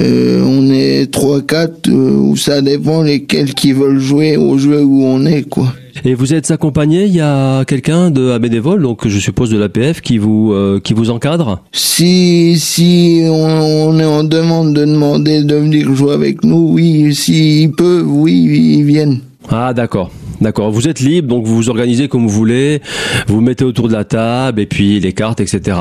Euh, 0.01 0.43
on 0.43 0.67
est 0.71 1.13
3-4, 1.13 1.91
ou 1.91 2.35
ça 2.35 2.61
dépend 2.61 3.03
lesquels 3.03 3.53
qui 3.53 3.71
veulent 3.71 3.99
jouer 3.99 4.35
au 4.35 4.57
jeu 4.57 4.83
où 4.83 5.03
on 5.03 5.25
est, 5.25 5.43
quoi. 5.43 5.73
Et 6.03 6.13
vous 6.13 6.33
êtes 6.33 6.51
accompagné, 6.51 7.05
il 7.05 7.15
y 7.15 7.21
a 7.21 7.63
quelqu'un 7.65 8.11
de 8.11 8.31
à 8.31 8.39
bénévole, 8.39 8.81
donc 8.81 9.07
je 9.07 9.19
suppose 9.19 9.49
de 9.49 9.57
l'APF, 9.57 10.01
qui 10.01 10.17
vous 10.17 10.53
euh, 10.53 10.81
qui 10.83 10.93
vous 10.93 11.09
encadre? 11.09 11.61
Si 11.71 12.59
si 12.59 13.23
on, 13.29 13.97
est 13.99 14.05
en 14.05 14.23
demande 14.23 14.73
de 14.73 14.83
demander 14.83 15.43
de 15.43 15.55
venir 15.55 15.95
jouer 15.95 16.13
avec 16.13 16.43
nous, 16.43 16.73
oui, 16.73 17.15
s'ils 17.15 17.71
peuvent, 17.71 18.07
oui, 18.07 18.33
ils 18.79 18.83
viennent. 18.83 19.19
Ah 19.49 19.73
d'accord. 19.73 20.11
D'accord. 20.41 20.69
Vous 20.71 20.87
êtes 20.87 20.99
libre, 20.99 21.29
donc 21.29 21.45
vous 21.45 21.55
vous 21.55 21.69
organisez 21.69 22.09
comme 22.09 22.23
vous 22.23 22.29
voulez, 22.29 22.81
vous, 23.27 23.35
vous 23.35 23.41
mettez 23.41 23.63
autour 23.63 23.87
de 23.87 23.93
la 23.93 24.03
table 24.03 24.59
et 24.59 24.65
puis 24.65 24.99
les 24.99 25.13
cartes, 25.13 25.39
etc. 25.39 25.77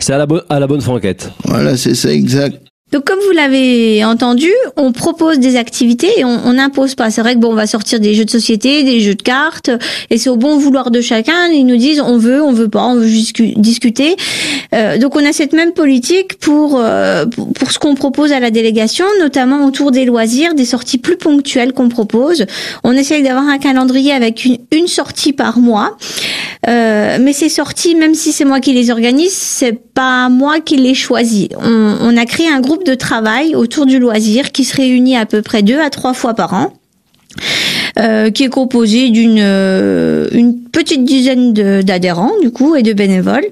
C'est 0.00 0.14
à 0.14 0.18
la, 0.18 0.26
à 0.48 0.58
la 0.58 0.66
bonne 0.66 0.80
franquette. 0.80 1.30
Voilà, 1.44 1.76
c'est 1.76 1.94
ça, 1.94 2.12
exact. 2.12 2.69
Donc 2.92 3.04
comme 3.04 3.18
vous 3.20 3.32
l'avez 3.32 4.04
entendu, 4.04 4.50
on 4.76 4.92
propose 4.92 5.38
des 5.38 5.56
activités 5.56 6.10
et 6.18 6.24
on 6.24 6.52
n'impose 6.52 6.94
pas. 6.94 7.10
C'est 7.10 7.20
vrai 7.20 7.34
que 7.34 7.38
bon, 7.38 7.52
on 7.52 7.54
va 7.54 7.66
sortir 7.66 8.00
des 8.00 8.14
jeux 8.14 8.24
de 8.24 8.30
société, 8.30 8.82
des 8.82 9.00
jeux 9.00 9.14
de 9.14 9.22
cartes, 9.22 9.70
et 10.10 10.18
c'est 10.18 10.30
au 10.30 10.36
bon 10.36 10.58
vouloir 10.58 10.90
de 10.90 11.00
chacun. 11.00 11.46
Ils 11.52 11.64
nous 11.64 11.76
disent 11.76 12.00
on 12.00 12.18
veut, 12.18 12.42
on 12.42 12.52
veut 12.52 12.68
pas, 12.68 12.84
on 12.84 12.96
veut 12.96 13.08
discuter. 13.56 14.16
Euh, 14.74 14.98
donc 14.98 15.16
on 15.16 15.24
a 15.24 15.32
cette 15.32 15.52
même 15.52 15.72
politique 15.72 16.38
pour 16.38 16.78
euh, 16.78 17.26
pour, 17.26 17.70
ce 17.70 17.78
qu'on 17.78 17.94
propose 17.94 18.32
à 18.32 18.40
la 18.40 18.50
délégation, 18.50 19.06
notamment 19.20 19.64
autour 19.64 19.92
des 19.92 20.04
loisirs, 20.04 20.54
des 20.54 20.64
sorties 20.64 20.98
plus 20.98 21.16
ponctuelles 21.16 21.72
qu'on 21.72 21.88
propose. 21.88 22.46
On 22.82 22.92
essaye 22.92 23.22
d'avoir 23.22 23.46
un 23.46 23.58
calendrier 23.58 24.12
avec 24.12 24.44
une, 24.44 24.58
une 24.72 24.88
sortie 24.88 25.32
par 25.32 25.58
mois. 25.58 25.96
Euh, 26.68 27.18
mais 27.20 27.32
ces 27.32 27.48
sorties, 27.48 27.94
même 27.94 28.14
si 28.14 28.32
c'est 28.32 28.44
moi 28.44 28.60
qui 28.60 28.72
les 28.72 28.90
organise, 28.90 29.32
c'est 29.32 29.72
pas 29.72 30.28
moi 30.28 30.60
qui 30.60 30.76
les 30.76 30.94
choisis. 30.94 31.48
On, 31.58 31.96
on 32.02 32.16
a 32.16 32.26
créé 32.26 32.48
un 32.48 32.60
groupe 32.60 32.79
de 32.84 32.94
travail 32.94 33.54
autour 33.54 33.86
du 33.86 33.98
loisir 33.98 34.52
qui 34.52 34.64
se 34.64 34.76
réunit 34.76 35.16
à 35.16 35.26
peu 35.26 35.42
près 35.42 35.62
deux 35.62 35.80
à 35.80 35.90
trois 35.90 36.14
fois 36.14 36.34
par 36.34 36.54
an. 36.54 36.72
Euh, 37.98 38.30
qui 38.30 38.44
est 38.44 38.48
composé 38.48 39.10
d'une 39.10 39.38
euh, 39.40 40.28
une 40.32 40.60
petite 40.60 41.04
dizaine 41.04 41.52
d'adhérents 41.52 42.32
du 42.40 42.50
coup 42.50 42.76
et 42.76 42.82
de 42.82 42.92
bénévoles. 42.92 43.46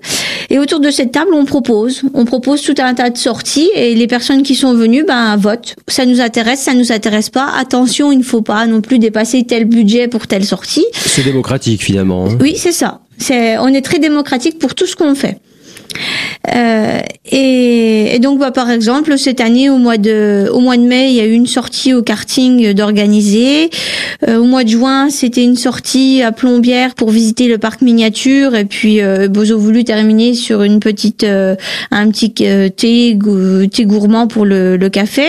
Et 0.50 0.58
autour 0.58 0.80
de 0.80 0.90
cette 0.90 1.12
table, 1.12 1.30
on 1.34 1.44
propose, 1.44 2.02
on 2.14 2.24
propose 2.24 2.62
tout 2.62 2.74
un 2.78 2.94
tas 2.94 3.10
de 3.10 3.18
sorties 3.18 3.68
et 3.74 3.94
les 3.94 4.06
personnes 4.06 4.42
qui 4.42 4.54
sont 4.54 4.74
venues, 4.74 5.04
ben 5.04 5.36
votent. 5.36 5.76
Ça 5.88 6.06
nous 6.06 6.20
intéresse, 6.20 6.60
ça 6.60 6.74
nous 6.74 6.92
intéresse 6.92 7.30
pas. 7.30 7.52
Attention, 7.58 8.12
il 8.12 8.18
ne 8.18 8.22
faut 8.22 8.40
pas 8.40 8.66
non 8.66 8.80
plus 8.80 8.98
dépasser 8.98 9.44
tel 9.44 9.64
budget 9.64 10.08
pour 10.08 10.26
telle 10.26 10.44
sortie. 10.44 10.86
C'est 10.92 11.24
démocratique 11.24 11.82
finalement. 11.82 12.26
Hein. 12.26 12.38
Oui, 12.40 12.54
c'est 12.56 12.72
ça. 12.72 13.00
C'est 13.18 13.58
on 13.58 13.68
est 13.68 13.82
très 13.82 13.98
démocratique 13.98 14.58
pour 14.58 14.74
tout 14.74 14.86
ce 14.86 14.96
qu'on 14.96 15.14
fait. 15.14 15.38
Euh, 16.54 17.00
et, 17.30 18.14
et, 18.14 18.18
donc, 18.18 18.38
bah, 18.38 18.50
par 18.50 18.70
exemple, 18.70 19.18
cette 19.18 19.40
année, 19.40 19.68
au 19.68 19.76
mois 19.76 19.98
de, 19.98 20.48
au 20.52 20.60
mois 20.60 20.76
de 20.76 20.82
mai, 20.82 21.10
il 21.10 21.16
y 21.16 21.20
a 21.20 21.26
eu 21.26 21.32
une 21.32 21.46
sortie 21.46 21.92
au 21.92 22.02
karting 22.02 22.72
d'organiser. 22.72 23.70
Euh, 24.26 24.38
au 24.38 24.44
mois 24.44 24.64
de 24.64 24.68
juin, 24.68 25.10
c'était 25.10 25.44
une 25.44 25.56
sortie 25.56 26.22
à 26.22 26.32
Plombières 26.32 26.94
pour 26.94 27.10
visiter 27.10 27.48
le 27.48 27.58
parc 27.58 27.82
miniature. 27.82 28.54
Et 28.54 28.64
puis, 28.64 29.00
euh, 29.00 29.28
Bozo 29.28 29.58
voulu 29.58 29.84
terminer 29.84 30.34
sur 30.34 30.62
une 30.62 30.80
petite, 30.80 31.24
euh, 31.24 31.54
un 31.90 32.08
petit 32.10 32.34
euh, 32.42 32.68
thé, 32.68 33.16
thé 33.72 33.84
gourmand 33.84 34.26
pour 34.26 34.44
le, 34.44 34.76
le 34.76 34.88
café. 34.88 35.26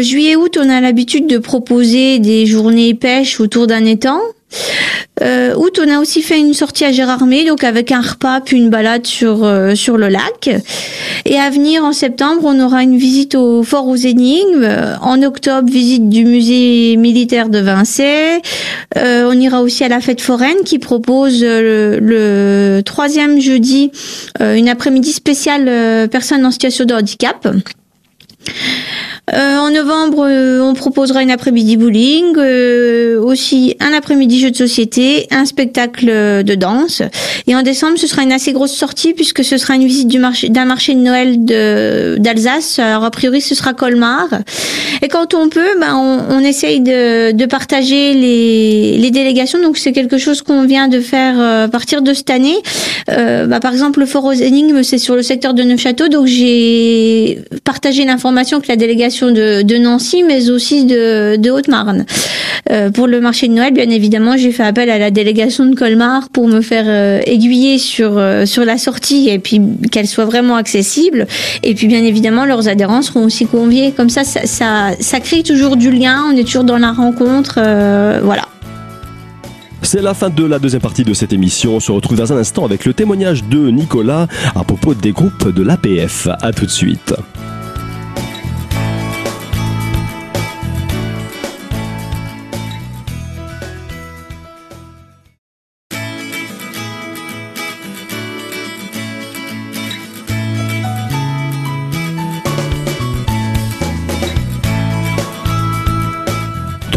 juillet, 0.00 0.36
août, 0.36 0.58
on 0.60 0.68
a 0.68 0.80
l'habitude 0.80 1.26
de 1.26 1.38
proposer 1.38 2.18
des 2.18 2.46
journées 2.46 2.94
pêche 2.94 3.40
autour 3.40 3.66
d'un 3.66 3.84
étang. 3.84 4.20
Euh, 5.22 5.54
août, 5.54 5.78
on 5.84 5.90
a 5.90 5.98
aussi 5.98 6.22
fait 6.22 6.38
une 6.38 6.54
sortie 6.54 6.84
à 6.84 6.92
Gérardmer, 6.92 7.44
donc 7.44 7.62
avec 7.62 7.92
un 7.92 8.00
repas 8.00 8.40
puis 8.40 8.56
une 8.56 8.70
balade 8.70 9.06
sur 9.06 9.44
euh, 9.44 9.74
sur 9.74 9.98
le 9.98 10.08
lac. 10.08 10.48
Et 11.26 11.38
à 11.38 11.50
venir 11.50 11.84
en 11.84 11.92
septembre, 11.92 12.42
on 12.44 12.58
aura 12.60 12.82
une 12.82 12.96
visite 12.96 13.34
au 13.34 13.62
fort 13.62 13.86
aux 13.86 13.96
énigmes. 13.96 14.68
En 15.02 15.22
octobre, 15.22 15.68
visite 15.70 16.08
du 16.08 16.24
musée 16.24 16.96
militaire 16.96 17.48
de 17.48 17.58
Vincennes. 17.58 18.40
Euh, 18.96 19.28
on 19.30 19.38
ira 19.38 19.60
aussi 19.60 19.84
à 19.84 19.88
la 19.88 20.00
fête 20.00 20.20
foraine 20.20 20.56
qui 20.64 20.78
propose 20.78 21.42
euh, 21.42 21.98
le, 22.00 22.76
le 22.76 22.82
troisième 22.82 23.40
jeudi 23.40 23.92
euh, 24.40 24.54
une 24.54 24.68
après-midi 24.68 25.12
spéciale 25.12 25.66
euh, 25.68 26.06
personnes 26.06 26.44
en 26.44 26.50
situation 26.50 26.84
de 26.84 26.94
handicap. 26.94 27.46
Euh, 29.32 29.58
en 29.58 29.70
novembre, 29.70 30.26
euh, 30.28 30.60
on 30.60 30.74
proposera 30.74 31.22
une 31.22 31.30
après-midi 31.30 31.76
bowling, 31.76 32.34
euh, 32.36 33.20
aussi 33.22 33.76
un 33.78 33.92
après-midi 33.92 34.40
jeu 34.40 34.50
de 34.50 34.56
société, 34.56 35.28
un 35.30 35.44
spectacle 35.44 36.06
de 36.06 36.54
danse. 36.54 37.02
Et 37.46 37.54
en 37.54 37.62
décembre, 37.62 37.96
ce 37.96 38.06
sera 38.06 38.22
une 38.22 38.32
assez 38.32 38.52
grosse 38.52 38.72
sortie 38.74 39.12
puisque 39.12 39.44
ce 39.44 39.56
sera 39.56 39.76
une 39.76 39.86
visite 39.86 40.08
du 40.08 40.18
marché 40.18 40.48
d'un 40.48 40.64
marché 40.64 40.94
de 40.94 41.00
Noël 41.00 41.44
de 41.44 42.16
d'Alsace. 42.18 42.78
Alors 42.80 43.04
a 43.04 43.10
priori, 43.10 43.40
ce 43.40 43.54
sera 43.54 43.72
Colmar. 43.72 44.28
Et 45.02 45.08
quand 45.08 45.34
on 45.34 45.48
peut, 45.48 45.78
ben, 45.80 45.94
on, 45.94 46.36
on 46.36 46.40
essaye 46.40 46.80
de, 46.80 47.30
de 47.30 47.46
partager 47.46 48.14
les, 48.14 48.98
les 48.98 49.10
délégations. 49.10 49.62
Donc 49.62 49.78
c'est 49.78 49.92
quelque 49.92 50.18
chose 50.18 50.42
qu'on 50.42 50.64
vient 50.64 50.88
de 50.88 51.00
faire 51.00 51.38
à 51.38 51.68
partir 51.68 52.02
de 52.02 52.12
cette 52.14 52.30
année. 52.30 52.56
Bah, 53.06 53.60
par 53.60 53.72
exemple, 53.72 54.00
le 54.00 54.06
Fort 54.06 54.24
aux 54.24 54.32
énigmes, 54.32 54.82
c'est 54.82 54.98
sur 54.98 55.14
le 55.14 55.22
secteur 55.22 55.54
de 55.54 55.62
Neufchâteau. 55.62 56.08
Donc 56.08 56.26
j'ai 56.26 57.38
partagé 57.64 58.04
l'information 58.04 58.60
que 58.60 58.68
la 58.68 58.76
délégation 58.76 59.09
de, 59.10 59.78
Nancy, 59.78 60.22
mais 60.22 60.50
aussi 60.50 60.84
de, 60.84 61.50
Haute-Marne. 61.50 62.04
Euh, 62.70 62.90
pour 62.90 63.06
le 63.06 63.20
marché 63.20 63.48
de 63.48 63.52
Noël, 63.52 63.72
bien 63.72 63.90
évidemment, 63.90 64.36
j'ai 64.36 64.52
fait 64.52 64.62
appel 64.62 64.90
à 64.90 64.98
la 64.98 65.10
délégation 65.10 65.66
de 65.66 65.74
Colmar 65.74 66.28
pour 66.28 66.46
me 66.46 66.60
faire 66.60 66.84
euh, 66.86 67.20
aiguiller 67.26 67.78
sur 67.78 68.18
euh, 68.18 68.46
sur 68.46 68.64
la 68.64 68.78
sortie 68.78 69.28
et 69.28 69.38
puis 69.38 69.60
qu'elle 69.90 70.06
soit 70.06 70.24
vraiment 70.24 70.56
accessible. 70.56 71.26
Et 71.62 71.74
puis, 71.74 71.86
bien 71.86 72.04
évidemment, 72.04 72.44
leurs 72.44 72.68
adhérents 72.68 73.02
seront 73.02 73.24
aussi 73.24 73.46
conviés. 73.46 73.92
Comme 73.96 74.10
ça, 74.10 74.24
ça, 74.24 74.46
ça, 74.46 74.90
ça 75.00 75.20
crée 75.20 75.42
toujours 75.42 75.76
du 75.76 75.90
lien. 75.90 76.24
On 76.32 76.36
est 76.36 76.44
toujours 76.44 76.64
dans 76.64 76.78
la 76.78 76.92
rencontre. 76.92 77.54
Voilà. 78.22 78.46
C'est 79.82 80.02
la 80.02 80.14
fin 80.14 80.28
de 80.28 80.44
la 80.44 80.58
deuxième 80.58 80.82
partie 80.82 81.04
de 81.04 81.14
cette 81.14 81.32
émission. 81.32 81.76
On 81.76 81.80
se 81.80 81.90
retrouve 81.90 82.18
dans 82.18 82.32
un 82.32 82.36
instant 82.36 82.64
avec 82.64 82.84
le 82.84 82.92
témoignage 82.92 83.44
de 83.44 83.70
Nicolas 83.70 84.28
à 84.54 84.62
propos 84.62 84.94
des 84.94 85.12
groupes 85.12 85.52
de 85.52 85.62
l'APF. 85.62 86.28
À 86.42 86.52
tout 86.52 86.66
de 86.66 86.70
suite. 86.70 87.14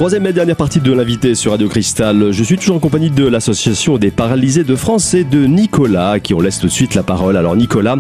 Troisième 0.03 0.27
et 0.27 0.33
dernière 0.33 0.57
partie 0.57 0.81
de 0.81 0.91
l'invité 0.91 1.33
sur 1.33 1.51
Radio 1.51 1.69
Cristal. 1.69 2.33
Je 2.33 2.43
suis 2.43 2.57
toujours 2.57 2.75
en 2.75 2.79
compagnie 2.79 3.10
de 3.10 3.25
l'association 3.25 3.98
des 3.98 4.12
paralysés 4.12 4.65
de 4.65 4.75
France 4.75 5.13
et 5.13 5.24
de 5.24 5.45
Nicolas, 5.45 6.19
qui 6.19 6.33
on 6.33 6.41
laisse 6.41 6.60
tout 6.60 6.67
de 6.67 6.74
suite 6.74 6.93
la 6.93 7.03
parole. 7.03 7.38
Alors 7.38 7.55
Nicolas, 7.55 7.95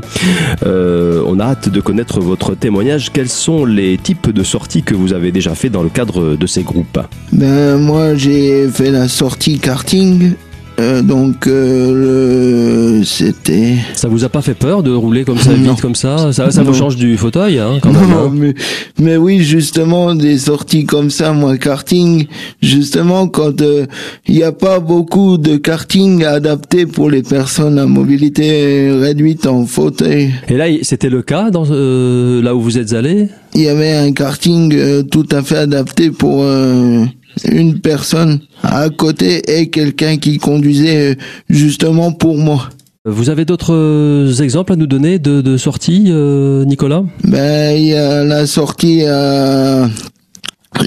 euh, 0.65 1.23
on 1.25 1.39
a 1.39 1.45
hâte 1.45 1.69
de 1.69 1.79
connaître 1.79 2.19
votre 2.19 2.55
témoignage. 2.55 3.13
Quels 3.13 3.29
sont 3.29 3.63
les 3.63 3.97
types 3.97 4.31
de 4.31 4.43
sorties 4.43 4.83
que 4.83 4.93
vous 4.93 5.13
avez 5.13 5.31
déjà 5.31 5.55
fait 5.55 5.69
dans 5.69 5.81
le 5.81 5.87
cadre 5.87 6.35
de 6.35 6.45
ces 6.45 6.63
groupes? 6.63 6.99
Ben 7.31 7.77
moi 7.77 8.15
j'ai 8.15 8.67
fait 8.67 8.91
la 8.91 9.07
sortie 9.07 9.59
karting 9.59 10.33
euh, 10.79 11.01
donc 11.01 11.47
euh, 11.47 13.03
c'était. 13.03 13.75
Ça 13.93 14.07
vous 14.07 14.23
a 14.23 14.29
pas 14.29 14.41
fait 14.41 14.53
peur 14.53 14.83
de 14.83 14.91
rouler 14.91 15.23
comme 15.23 15.37
ça 15.37 15.53
vite 15.53 15.81
comme 15.81 15.95
ça? 15.95 16.31
Ça, 16.31 16.51
ça 16.51 16.63
vous 16.63 16.73
change 16.73 16.95
du 16.95 17.17
fauteuil 17.17 17.59
hein, 17.59 17.79
quand 17.81 17.91
même. 17.91 18.09
Non, 18.09 18.25
hein? 18.25 18.31
mais, 18.33 18.53
mais 18.99 19.17
oui, 19.17 19.43
justement, 19.43 20.15
des 20.15 20.37
sorties 20.37 20.85
comme 20.85 21.09
ça, 21.09 21.31
moi, 21.33 21.57
karting, 21.57 22.27
justement, 22.61 23.27
quand 23.27 23.61
il 23.61 24.35
n'y 24.35 24.43
a 24.43 24.51
pas 24.51 24.79
beaucoup 24.79 25.37
de 25.37 25.57
karting 25.57 26.23
adapté 26.23 26.85
pour 26.85 27.09
les 27.09 27.23
personnes 27.23 27.77
à 27.77 27.85
mobilité 27.85 28.91
réduite 28.91 29.45
en 29.45 29.65
fauteuil. 29.65 30.33
Et 30.47 30.57
là, 30.57 30.65
c'était 30.81 31.09
le 31.09 31.21
cas 31.21 31.51
dans 31.51 31.65
euh, 31.69 32.41
là 32.41 32.55
où 32.55 32.61
vous 32.61 32.77
êtes 32.77 32.93
allé? 32.93 33.27
Il 33.55 33.61
y 33.61 33.67
avait 33.67 33.91
un 33.91 34.11
karting 34.13 34.73
euh, 34.75 35.03
tout 35.03 35.27
à 35.31 35.41
fait 35.43 35.57
adapté 35.57 36.09
pour 36.09 36.43
euh, 36.43 37.05
une 37.51 37.79
personne 37.79 38.39
à 38.63 38.89
côté 38.89 39.41
et 39.59 39.69
quelqu'un 39.69 40.17
qui 40.17 40.37
conduisait 40.39 41.11
euh, 41.11 41.15
justement 41.49 42.11
pour 42.11 42.37
moi. 42.37 42.69
Vous 43.05 43.29
avez 43.29 43.45
d'autres 43.45 43.73
euh, 43.73 44.33
exemples 44.41 44.73
à 44.73 44.75
nous 44.75 44.87
donner 44.87 45.19
de, 45.19 45.41
de 45.41 45.57
sorties, 45.57 46.05
euh, 46.07 46.63
Nicolas? 46.65 47.03
Ben, 47.25 47.77
il 47.77 47.87
y 47.87 47.93
a 47.93 48.23
la 48.23 48.47
sortie 48.47 49.03
à 49.03 49.89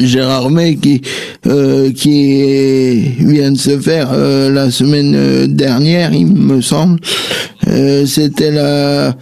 Gérard 0.02 0.50
May 0.50 0.76
qui 0.76 1.02
euh, 1.46 1.92
qui 1.92 3.00
vient 3.18 3.52
de 3.52 3.58
se 3.58 3.78
faire 3.78 4.10
euh, 4.12 4.50
la 4.50 4.70
semaine 4.70 5.14
euh, 5.14 5.46
dernière, 5.46 6.12
il 6.14 6.26
me 6.26 6.60
semble. 6.62 6.98
Euh, 7.68 8.06
C'était 8.06 8.50
la 8.50 9.14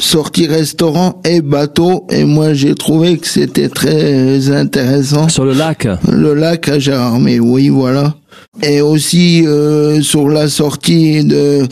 sortie 0.00 0.46
restaurant 0.46 1.20
et 1.24 1.40
bateau 1.40 2.06
et 2.10 2.24
moi 2.24 2.54
j'ai 2.54 2.74
trouvé 2.74 3.18
que 3.18 3.26
c'était 3.26 3.68
très 3.68 4.50
intéressant. 4.50 5.28
Sur 5.28 5.44
le 5.44 5.52
lac 5.52 5.86
Le 6.10 6.34
lac 6.34 6.68
à 6.68 6.78
Gérardmer, 6.78 7.38
oui, 7.40 7.68
voilà. 7.68 8.14
Et 8.62 8.80
aussi 8.80 9.44
euh, 9.46 10.02
sur 10.02 10.28
la 10.28 10.48
sortie 10.48 11.24
de 11.24 11.62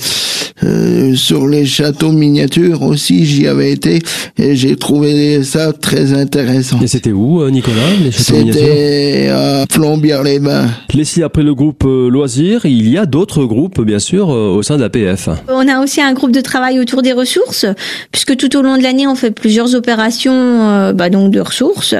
euh, 0.64 1.14
sur 1.14 1.46
les 1.46 1.64
châteaux 1.66 2.10
miniatures 2.10 2.82
aussi, 2.82 3.24
j'y 3.26 3.46
avais 3.46 3.70
été 3.70 4.00
et 4.36 4.56
j'ai 4.56 4.74
trouvé 4.74 5.44
ça 5.44 5.72
très 5.72 6.12
intéressant. 6.12 6.80
Et 6.82 6.88
c'était 6.88 7.12
où, 7.12 7.42
euh, 7.42 7.50
Nicolas, 7.50 7.76
les 8.02 8.10
châteaux 8.10 8.38
miniatures? 8.38 8.60
C'était 8.62 9.28
à 9.30 9.66
Plombières-les-Bains. 9.68 10.66
Laissez 10.94 11.22
après 11.22 11.44
le 11.44 11.54
groupe 11.54 11.84
euh, 11.84 12.08
loisirs, 12.08 12.64
il 12.64 12.88
y 12.88 12.98
a 12.98 13.06
d'autres 13.06 13.44
groupes, 13.44 13.80
bien 13.82 14.00
sûr, 14.00 14.30
euh, 14.32 14.48
au 14.48 14.62
sein 14.64 14.76
de 14.76 14.82
la 14.82 14.88
PF. 14.88 15.28
On 15.48 15.68
a 15.68 15.80
aussi 15.80 16.00
un 16.00 16.12
groupe 16.12 16.32
de 16.32 16.40
travail 16.40 16.80
autour 16.80 17.02
des 17.02 17.12
ressources, 17.12 17.66
puisque 18.10 18.36
tout 18.36 18.56
au 18.56 18.62
long 18.62 18.76
de 18.76 18.82
l'année, 18.82 19.06
on 19.06 19.14
fait 19.14 19.30
plusieurs 19.30 19.76
opérations 19.76 20.32
euh, 20.34 20.92
bah, 20.92 21.08
donc 21.10 21.30
de 21.30 21.40
ressources, 21.40 21.94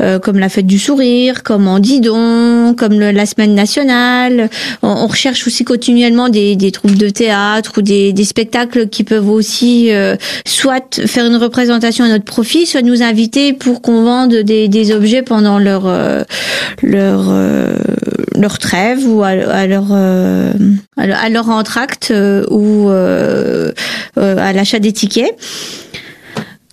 euh, 0.00 0.18
comme 0.18 0.38
la 0.40 0.48
fête 0.48 0.66
du 0.66 0.78
sourire, 0.80 1.44
comme 1.44 1.68
en 1.68 1.78
Didon, 1.78 2.74
comme 2.76 2.98
le- 2.98 3.12
la 3.12 3.26
semaine 3.26 3.54
nationale. 3.54 4.11
On, 4.82 5.06
recherche 5.06 5.46
aussi 5.46 5.64
continuellement 5.64 6.28
des, 6.28 6.56
des 6.56 6.70
troupes 6.70 6.96
de 6.96 7.08
théâtre 7.08 7.72
ou 7.78 7.82
des, 7.82 8.24
spectacles 8.24 8.88
qui 8.88 9.04
peuvent 9.04 9.28
aussi 9.28 9.92
euh, 9.92 10.16
soit 10.46 11.00
faire 11.06 11.26
une 11.26 11.36
représentation 11.36 12.04
à 12.04 12.08
notre 12.08 12.24
profit, 12.24 12.66
soit 12.66 12.82
nous 12.82 13.02
inviter 13.02 13.52
pour 13.52 13.82
qu'on 13.82 14.04
vende 14.04 14.34
des, 14.34 14.92
objets 14.92 15.22
pendant 15.22 15.58
leur 15.58 15.86
euh, 15.86 16.22
leur 16.82 17.26
euh, 17.30 17.74
leur 18.36 18.58
trêve 18.58 19.06
ou 19.06 19.22
à, 19.22 19.28
à 19.28 19.66
leur 19.66 19.92
à 19.92 21.28
leur- 21.28 21.48
entracte 21.48 22.12
ou 22.50 22.88
à 22.88 24.52
l'achat 24.52 24.78
des 24.78 24.92
tickets. 24.92 25.36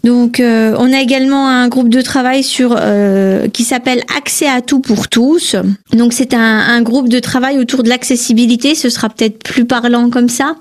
Donc, 0.03 0.39
euh, 0.39 0.75
on 0.79 0.93
a 0.93 1.01
également 1.01 1.49
un 1.49 1.67
groupe 1.67 1.89
de 1.89 2.01
travail 2.01 2.41
sur 2.43 2.75
euh, 2.79 3.47
qui 3.49 3.63
s'appelle 3.63 4.01
Accès 4.17 4.47
à 4.47 4.61
tout 4.61 4.79
pour 4.79 5.09
tous. 5.09 5.55
Donc, 5.91 6.13
c'est 6.13 6.33
un, 6.33 6.39
un 6.39 6.81
groupe 6.81 7.09
de 7.09 7.19
travail 7.19 7.57
autour 7.59 7.83
de 7.83 7.89
l'accessibilité. 7.89 8.75
Ce 8.75 8.89
sera 8.89 9.09
peut-être 9.09 9.39
plus 9.43 9.65
parlant 9.65 10.09
comme 10.09 10.29
ça. 10.29 10.55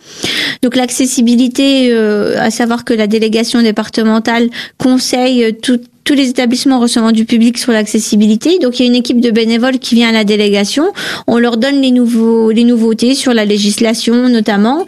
Donc, 0.62 0.75
l'accessibilité, 0.75 1.90
euh, 1.92 2.37
à 2.40 2.50
savoir 2.50 2.85
que 2.85 2.92
la 2.95 3.07
délégation 3.07 3.62
départementale 3.62 4.49
conseille 4.76 5.57
tout- 5.62 5.80
tous 6.09 6.15
les 6.15 6.31
établissements 6.31 6.81
recevant 6.81 7.12
du 7.12 7.27
public 7.27 7.59
sur 7.59 7.71
l'accessibilité. 7.71 8.59
Donc 8.61 8.81
il 8.81 8.85
y 8.85 8.87
a 8.87 8.88
une 8.88 8.97
équipe 8.97 9.21
de 9.21 9.31
bénévoles 9.31 9.79
qui 9.79 9.95
vient 9.95 10.09
à 10.09 10.12
la 10.12 10.25
délégation. 10.25 10.91
On 11.27 11.37
leur 11.37 11.59
donne 11.59 11.83
les 11.83 11.91
nouveaux 11.91 12.50
les 12.50 12.65
nouveautés 12.65 13.15
sur 13.15 13.35
la 13.35 13.45
législation 13.45 14.31
notamment. 14.31 14.87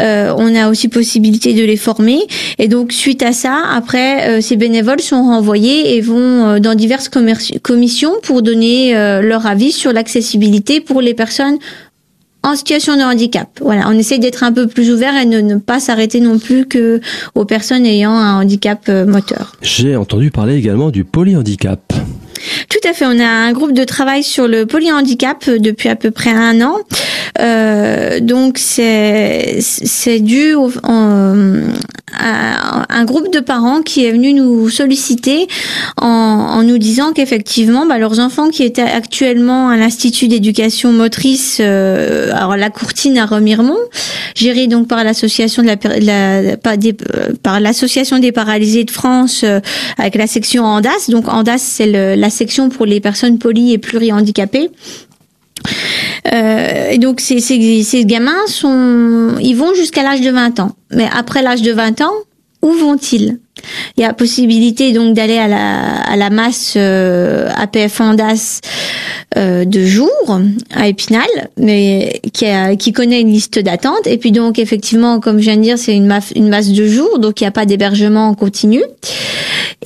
Euh, 0.00 0.34
on 0.36 0.56
a 0.56 0.68
aussi 0.68 0.88
possibilité 0.88 1.54
de 1.54 1.62
les 1.62 1.76
former. 1.76 2.18
Et 2.58 2.66
donc 2.66 2.90
suite 2.90 3.22
à 3.22 3.30
ça, 3.30 3.62
après 3.72 4.28
euh, 4.28 4.40
ces 4.40 4.56
bénévoles 4.56 4.98
sont 4.98 5.22
renvoyés 5.22 5.94
et 5.94 6.00
vont 6.00 6.46
euh, 6.46 6.58
dans 6.58 6.74
diverses 6.74 7.08
commissions 7.62 8.14
pour 8.24 8.42
donner 8.42 8.92
leur 9.22 9.46
avis 9.46 9.70
sur 9.70 9.92
l'accessibilité 9.92 10.80
pour 10.80 11.00
les 11.00 11.14
personnes 11.14 11.58
en 12.46 12.54
situation 12.54 12.96
de 12.96 13.02
handicap. 13.02 13.48
Voilà, 13.60 13.88
on 13.88 13.98
essaie 13.98 14.18
d'être 14.18 14.44
un 14.44 14.52
peu 14.52 14.68
plus 14.68 14.92
ouvert 14.92 15.16
et 15.20 15.26
de 15.26 15.40
ne 15.40 15.56
pas 15.56 15.80
s'arrêter 15.80 16.20
non 16.20 16.38
plus 16.38 16.66
que 16.66 17.00
aux 17.34 17.44
personnes 17.44 17.84
ayant 17.84 18.12
un 18.12 18.40
handicap 18.40 18.82
euh, 18.88 19.04
moteur. 19.04 19.56
J'ai 19.62 19.96
entendu 19.96 20.30
parler 20.30 20.54
également 20.54 20.90
du 20.90 21.04
polyhandicap. 21.04 21.92
Tout 22.68 22.88
à 22.88 22.92
fait. 22.92 23.04
On 23.04 23.18
a 23.18 23.26
un 23.26 23.52
groupe 23.52 23.72
de 23.72 23.82
travail 23.82 24.22
sur 24.22 24.46
le 24.46 24.64
polyhandicap 24.64 25.50
depuis 25.50 25.88
à 25.88 25.96
peu 25.96 26.12
près 26.12 26.30
un 26.30 26.60
an. 26.62 26.76
Euh, 27.40 28.20
donc 28.20 28.58
c'est 28.58 29.58
c'est 29.60 30.20
dû 30.20 30.54
au, 30.54 30.70
un 32.18 33.04
groupe 33.04 33.32
de 33.32 33.40
parents 33.40 33.82
qui 33.82 34.04
est 34.04 34.12
venu 34.12 34.32
nous 34.32 34.68
solliciter 34.68 35.46
en, 36.00 36.06
en 36.06 36.62
nous 36.62 36.78
disant 36.78 37.12
qu'effectivement 37.12 37.86
bah, 37.86 37.98
leurs 37.98 38.20
enfants 38.20 38.48
qui 38.48 38.62
étaient 38.62 38.82
actuellement 38.82 39.68
à 39.68 39.76
l'institut 39.76 40.28
d'éducation 40.28 40.92
motrice 40.92 41.58
euh, 41.60 42.30
alors 42.34 42.56
la 42.56 42.70
Courtine 42.70 43.18
à 43.18 43.26
Remiremont 43.26 43.78
géré 44.34 44.66
donc 44.66 44.88
par 44.88 45.04
l'association 45.04 45.62
de 45.62 45.68
la, 45.68 46.56
la 46.56 46.76
des, 46.76 46.96
par 47.42 47.60
l'association 47.60 48.18
des 48.18 48.32
paralysés 48.32 48.84
de 48.84 48.90
France 48.90 49.42
euh, 49.44 49.60
avec 49.98 50.14
la 50.14 50.26
section 50.26 50.64
Andas. 50.64 51.08
Donc 51.08 51.28
Andas 51.28 51.58
c'est 51.58 52.16
la 52.16 52.30
section 52.30 52.68
pour 52.68 52.86
les 52.86 53.00
personnes 53.00 53.38
poly 53.38 53.72
et 53.72 53.78
plurihandicapées 53.78 54.70
euh, 56.32 56.90
et 56.90 56.98
donc 56.98 57.20
ces, 57.20 57.40
ces, 57.40 57.82
ces, 57.82 58.04
gamins 58.04 58.46
sont, 58.46 59.36
ils 59.40 59.54
vont 59.54 59.74
jusqu'à 59.74 60.02
l'âge 60.02 60.20
de 60.20 60.30
20 60.30 60.60
ans. 60.60 60.72
Mais 60.90 61.08
après 61.12 61.42
l'âge 61.42 61.62
de 61.62 61.72
20 61.72 62.00
ans, 62.00 62.12
où 62.62 62.72
vont-ils? 62.72 63.38
Il 63.96 64.02
y 64.02 64.04
a 64.04 64.12
possibilité 64.12 64.92
donc 64.92 65.14
d'aller 65.14 65.38
à 65.38 65.48
la, 65.48 66.00
à 66.02 66.16
la 66.16 66.30
masse 66.30 66.74
euh, 66.76 67.48
APF 67.56 68.00
Andas 68.00 68.60
euh, 69.36 69.64
de 69.64 69.84
jour 69.84 70.10
à 70.74 70.88
Épinal, 70.88 71.26
mais 71.56 72.20
qui, 72.32 72.46
a, 72.46 72.76
qui 72.76 72.92
connaît 72.92 73.20
une 73.20 73.30
liste 73.30 73.58
d'attente. 73.58 74.06
Et 74.06 74.18
puis 74.18 74.32
donc 74.32 74.58
effectivement, 74.58 75.20
comme 75.20 75.38
je 75.38 75.44
viens 75.44 75.56
de 75.56 75.62
dire, 75.62 75.78
c'est 75.78 75.94
une, 75.94 76.12
une 76.34 76.48
masse 76.48 76.68
de 76.70 76.86
jour, 76.86 77.18
donc 77.18 77.40
il 77.40 77.44
n'y 77.44 77.48
a 77.48 77.52
pas 77.52 77.66
d'hébergement 77.66 78.28
en 78.28 78.34
continu. 78.34 78.82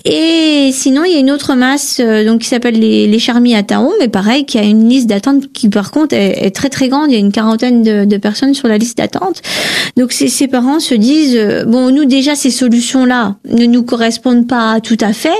Et 0.04 0.70
sinon, 0.72 1.04
il 1.04 1.12
y 1.12 1.16
a 1.16 1.18
une 1.18 1.30
autre 1.30 1.54
masse 1.54 2.00
euh, 2.00 2.24
donc 2.24 2.40
qui 2.40 2.48
s'appelle 2.48 2.78
les, 2.78 3.06
les 3.06 3.18
charmis 3.18 3.54
à 3.54 3.62
Taon, 3.62 3.90
mais 3.98 4.08
pareil, 4.08 4.46
qui 4.46 4.56
a 4.56 4.62
une 4.62 4.88
liste 4.88 5.08
d'attente 5.08 5.52
qui 5.52 5.68
par 5.68 5.90
contre 5.90 6.14
est, 6.14 6.46
est, 6.46 6.50
très 6.52 6.70
très 6.70 6.88
grande. 6.88 7.10
Il 7.10 7.14
y 7.14 7.16
a 7.16 7.20
une 7.20 7.32
quarantaine 7.32 7.82
de, 7.82 8.04
de 8.04 8.16
personnes 8.16 8.54
sur 8.54 8.68
la 8.68 8.78
liste 8.78 8.98
d'attente. 8.98 9.42
Donc 9.96 10.12
ces, 10.12 10.28
ces, 10.28 10.48
parents 10.48 10.80
se 10.80 10.94
disent 10.94 11.36
euh, 11.36 11.64
bon, 11.64 11.90
nous 11.90 12.04
déjà 12.04 12.34
ces 12.34 12.50
solutions-là 12.50 13.36
ne 13.50 13.66
nous 13.66 13.82
correspondent 13.82 14.46
pas 14.46 14.80
tout 14.80 14.98
à 15.00 15.12
fait. 15.12 15.36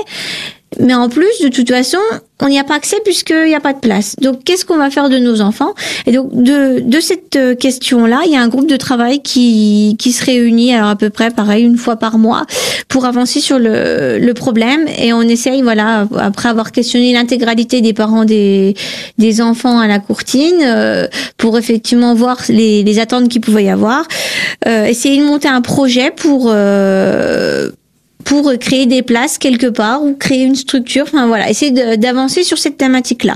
Mais 0.79 0.93
en 0.93 1.09
plus, 1.09 1.41
de 1.43 1.49
toute 1.49 1.69
façon, 1.69 1.97
on 2.39 2.47
n'y 2.47 2.57
a 2.57 2.63
pas 2.63 2.75
accès 2.75 2.95
puisqu'il 3.03 3.47
n'y 3.47 3.55
a 3.55 3.59
pas 3.59 3.73
de 3.73 3.79
place. 3.79 4.15
Donc, 4.21 4.45
qu'est-ce 4.45 4.65
qu'on 4.65 4.77
va 4.77 4.89
faire 4.89 5.09
de 5.09 5.17
nos 5.17 5.41
enfants? 5.41 5.73
Et 6.07 6.13
donc, 6.13 6.29
de, 6.31 6.79
de 6.79 6.99
cette 7.01 7.35
euh, 7.35 7.55
question-là, 7.55 8.21
il 8.25 8.31
y 8.31 8.37
a 8.37 8.41
un 8.41 8.47
groupe 8.47 8.67
de 8.67 8.77
travail 8.77 9.21
qui, 9.21 9.97
qui 9.99 10.13
se 10.13 10.23
réunit, 10.23 10.73
alors 10.73 10.87
à 10.87 10.95
peu 10.95 11.09
près, 11.09 11.29
pareil, 11.29 11.65
une 11.65 11.75
fois 11.75 11.97
par 11.97 12.17
mois, 12.17 12.45
pour 12.87 13.03
avancer 13.05 13.41
sur 13.41 13.59
le, 13.59 14.17
le 14.17 14.33
problème. 14.33 14.85
Et 14.97 15.11
on 15.11 15.23
essaye, 15.23 15.61
voilà, 15.61 16.07
après 16.17 16.47
avoir 16.47 16.71
questionné 16.71 17.11
l'intégralité 17.11 17.81
des 17.81 17.93
parents 17.93 18.23
des, 18.23 18.73
des 19.17 19.41
enfants 19.41 19.77
à 19.77 19.87
la 19.87 19.99
courtine, 19.99 20.61
euh, 20.63 21.07
pour 21.35 21.57
effectivement 21.57 22.15
voir 22.15 22.37
les, 22.47 22.81
les 22.83 22.99
attentes 22.99 23.27
qu'il 23.27 23.41
pouvait 23.41 23.65
y 23.65 23.69
avoir, 23.69 24.05
euh, 24.67 24.85
essayer 24.85 25.19
de 25.19 25.25
monter 25.25 25.49
un 25.49 25.61
projet 25.61 26.11
pour... 26.15 26.45
Euh, 26.47 27.71
pour 28.23 28.51
créer 28.59 28.85
des 28.85 29.01
places 29.01 29.37
quelque 29.37 29.67
part 29.67 30.03
ou 30.03 30.13
créer 30.15 30.43
une 30.43 30.55
structure. 30.55 31.03
Enfin 31.03 31.27
voilà, 31.27 31.49
essayer 31.49 31.71
d'avancer 31.97 32.43
sur 32.43 32.57
cette 32.57 32.77
thématique-là. 32.77 33.35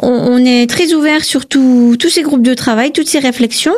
On, 0.00 0.08
on, 0.08 0.38
est 0.38 0.68
très 0.68 0.92
ouvert 0.92 1.24
sur 1.24 1.46
tous 1.46 1.96
ces 2.08 2.22
groupes 2.22 2.42
de 2.42 2.54
travail, 2.54 2.92
toutes 2.92 3.08
ces 3.08 3.18
réflexions. 3.18 3.74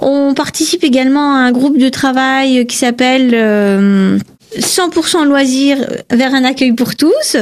On 0.00 0.34
participe 0.34 0.84
également 0.84 1.34
à 1.34 1.38
un 1.38 1.52
groupe 1.52 1.78
de 1.78 1.88
travail 1.88 2.66
qui 2.66 2.76
s'appelle 2.76 3.30
euh, 3.34 4.18
100% 4.56 5.24
loisirs 5.24 5.78
vers 6.10 6.34
un 6.34 6.44
accueil 6.44 6.72
pour 6.72 6.94
tous. 6.96 7.36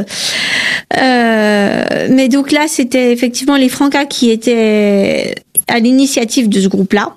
Euh, 0.96 2.08
mais 2.11 2.28
donc 2.28 2.52
là, 2.52 2.66
c'était 2.68 3.12
effectivement 3.12 3.56
les 3.56 3.68
Francas 3.68 4.06
qui 4.06 4.30
étaient 4.30 5.35
à 5.68 5.78
l'initiative 5.78 6.49
de 6.49 6.61
ce 6.61 6.68
groupe-là. 6.68 7.14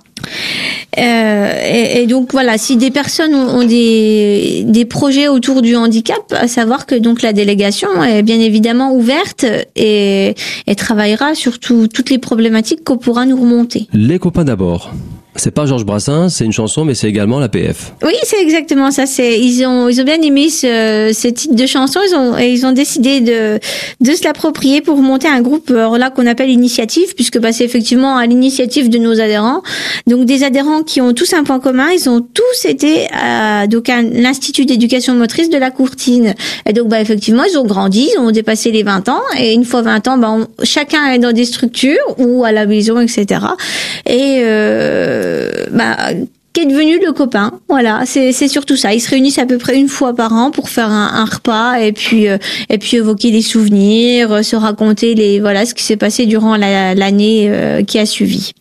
Euh, 0.97 1.99
et, 2.01 2.07
donc 2.07 2.31
voilà, 2.31 2.57
si 2.57 2.77
des 2.77 2.91
personnes 2.91 3.35
ont, 3.35 3.63
des, 3.63 4.85
projets 4.89 5.27
autour 5.27 5.61
du 5.61 5.75
handicap, 5.75 6.21
à 6.31 6.47
savoir 6.47 6.85
que 6.85 6.95
donc 6.95 7.21
la 7.21 7.33
délégation 7.33 8.03
est 8.03 8.23
bien 8.23 8.39
évidemment 8.39 8.93
ouverte 8.93 9.45
et, 9.75 10.35
travaillera 10.77 11.35
sur 11.35 11.59
tout, 11.59 11.87
toutes 11.87 12.09
les 12.09 12.17
problématiques 12.17 12.83
qu'on 12.83 12.97
pourra 12.97 13.25
nous 13.25 13.39
remonter. 13.39 13.87
Les 13.93 14.17
copains 14.17 14.45
d'abord. 14.45 14.93
C'est 15.35 15.51
pas 15.51 15.65
Georges 15.65 15.85
Brassens, 15.85 16.29
c'est 16.29 16.43
une 16.43 16.51
chanson, 16.51 16.83
mais 16.83 16.95
c'est 16.95 17.07
également 17.07 17.39
la 17.39 17.49
PF. 17.49 17.93
Oui, 18.03 18.13
c'est 18.23 18.41
exactement 18.41 18.91
ça. 18.91 19.05
C'est 19.05 19.39
ils 19.39 19.63
ont 19.63 19.87
ils 19.87 20.01
ont 20.01 20.03
bien 20.03 20.21
aimé 20.21 20.49
ce, 20.49 21.11
ce 21.13 21.27
titre 21.27 21.55
de 21.55 21.65
chanson. 21.65 21.99
Ils 22.05 22.15
ont 22.15 22.37
et 22.37 22.51
ils 22.51 22.65
ont 22.65 22.71
décidé 22.71 23.21
de 23.21 23.59
de 24.01 24.11
se 24.15 24.23
l'approprier 24.23 24.81
pour 24.81 24.97
monter 24.97 25.27
un 25.27 25.41
groupe 25.41 25.69
alors 25.69 25.97
là 25.97 26.09
qu'on 26.09 26.25
appelle 26.25 26.49
initiative, 26.49 27.13
puisque 27.15 27.39
bah, 27.39 27.51
c'est 27.51 27.63
effectivement 27.63 28.17
à 28.17 28.25
l'initiative 28.25 28.89
de 28.89 28.97
nos 28.97 29.21
adhérents. 29.21 29.61
Donc 30.07 30.25
des 30.25 30.43
adhérents 30.43 30.81
qui 30.81 30.99
ont 30.99 31.13
tous 31.13 31.31
un 31.33 31.43
point 31.43 31.59
commun. 31.59 31.89
Ils 31.91 32.09
ont 32.09 32.21
tous 32.21 32.65
été 32.65 33.07
à 33.13 33.67
donc 33.67 33.87
à 33.87 34.01
l'institut 34.01 34.65
d'éducation 34.65 35.13
motrice 35.13 35.49
de 35.49 35.57
la 35.57 35.69
Courtine. 35.69 36.33
Et 36.67 36.73
donc 36.73 36.87
bah 36.89 36.99
effectivement 36.99 37.43
ils 37.43 37.57
ont 37.57 37.65
grandi, 37.65 38.09
ils 38.13 38.19
ont 38.19 38.31
dépassé 38.31 38.71
les 38.71 38.83
20 38.83 39.07
ans. 39.09 39.21
Et 39.37 39.53
une 39.53 39.63
fois 39.63 39.83
20 39.83 40.07
ans, 40.07 40.17
bah, 40.17 40.35
chacun 40.63 41.11
est 41.13 41.19
dans 41.19 41.33
des 41.33 41.45
structures 41.45 42.15
ou 42.17 42.43
à 42.43 42.51
la 42.51 42.65
maison, 42.65 42.99
etc. 42.99 43.41
Et 44.05 44.41
euh, 44.43 45.18
bah, 45.71 46.13
qu'est 46.53 46.65
devenu 46.65 46.99
le 47.05 47.11
copain. 47.13 47.51
Voilà, 47.67 48.03
c'est 48.05 48.47
surtout 48.47 48.75
ça. 48.75 48.93
Ils 48.93 48.99
se 48.99 49.09
réunissent 49.09 49.39
à 49.39 49.45
peu 49.45 49.57
près 49.57 49.77
une 49.77 49.87
fois 49.87 50.13
par 50.13 50.33
an 50.33 50.51
pour 50.51 50.69
faire 50.69 50.89
un, 50.89 51.25
repas 51.25 51.79
et 51.79 51.91
puis 51.91 52.27
euh, 52.27 52.37
et 52.69 52.77
puis 52.77 52.97
évoquer 52.97 53.31
des 53.31 53.41
souvenirs, 53.41 54.31
euh, 54.31 54.41
se 54.41 54.55
raconter 54.55 55.15
les 55.15 55.39
voilà 55.39 55.65
ce 55.65 55.73
qui 55.73 55.83
s'est 55.83 55.97
passé 55.97 56.25
durant 56.25 56.55
l'année 56.55 57.47
la, 57.47 57.53
euh, 57.53 57.83
qui 57.83 57.99
a 57.99 58.05
suivi. 58.05 58.51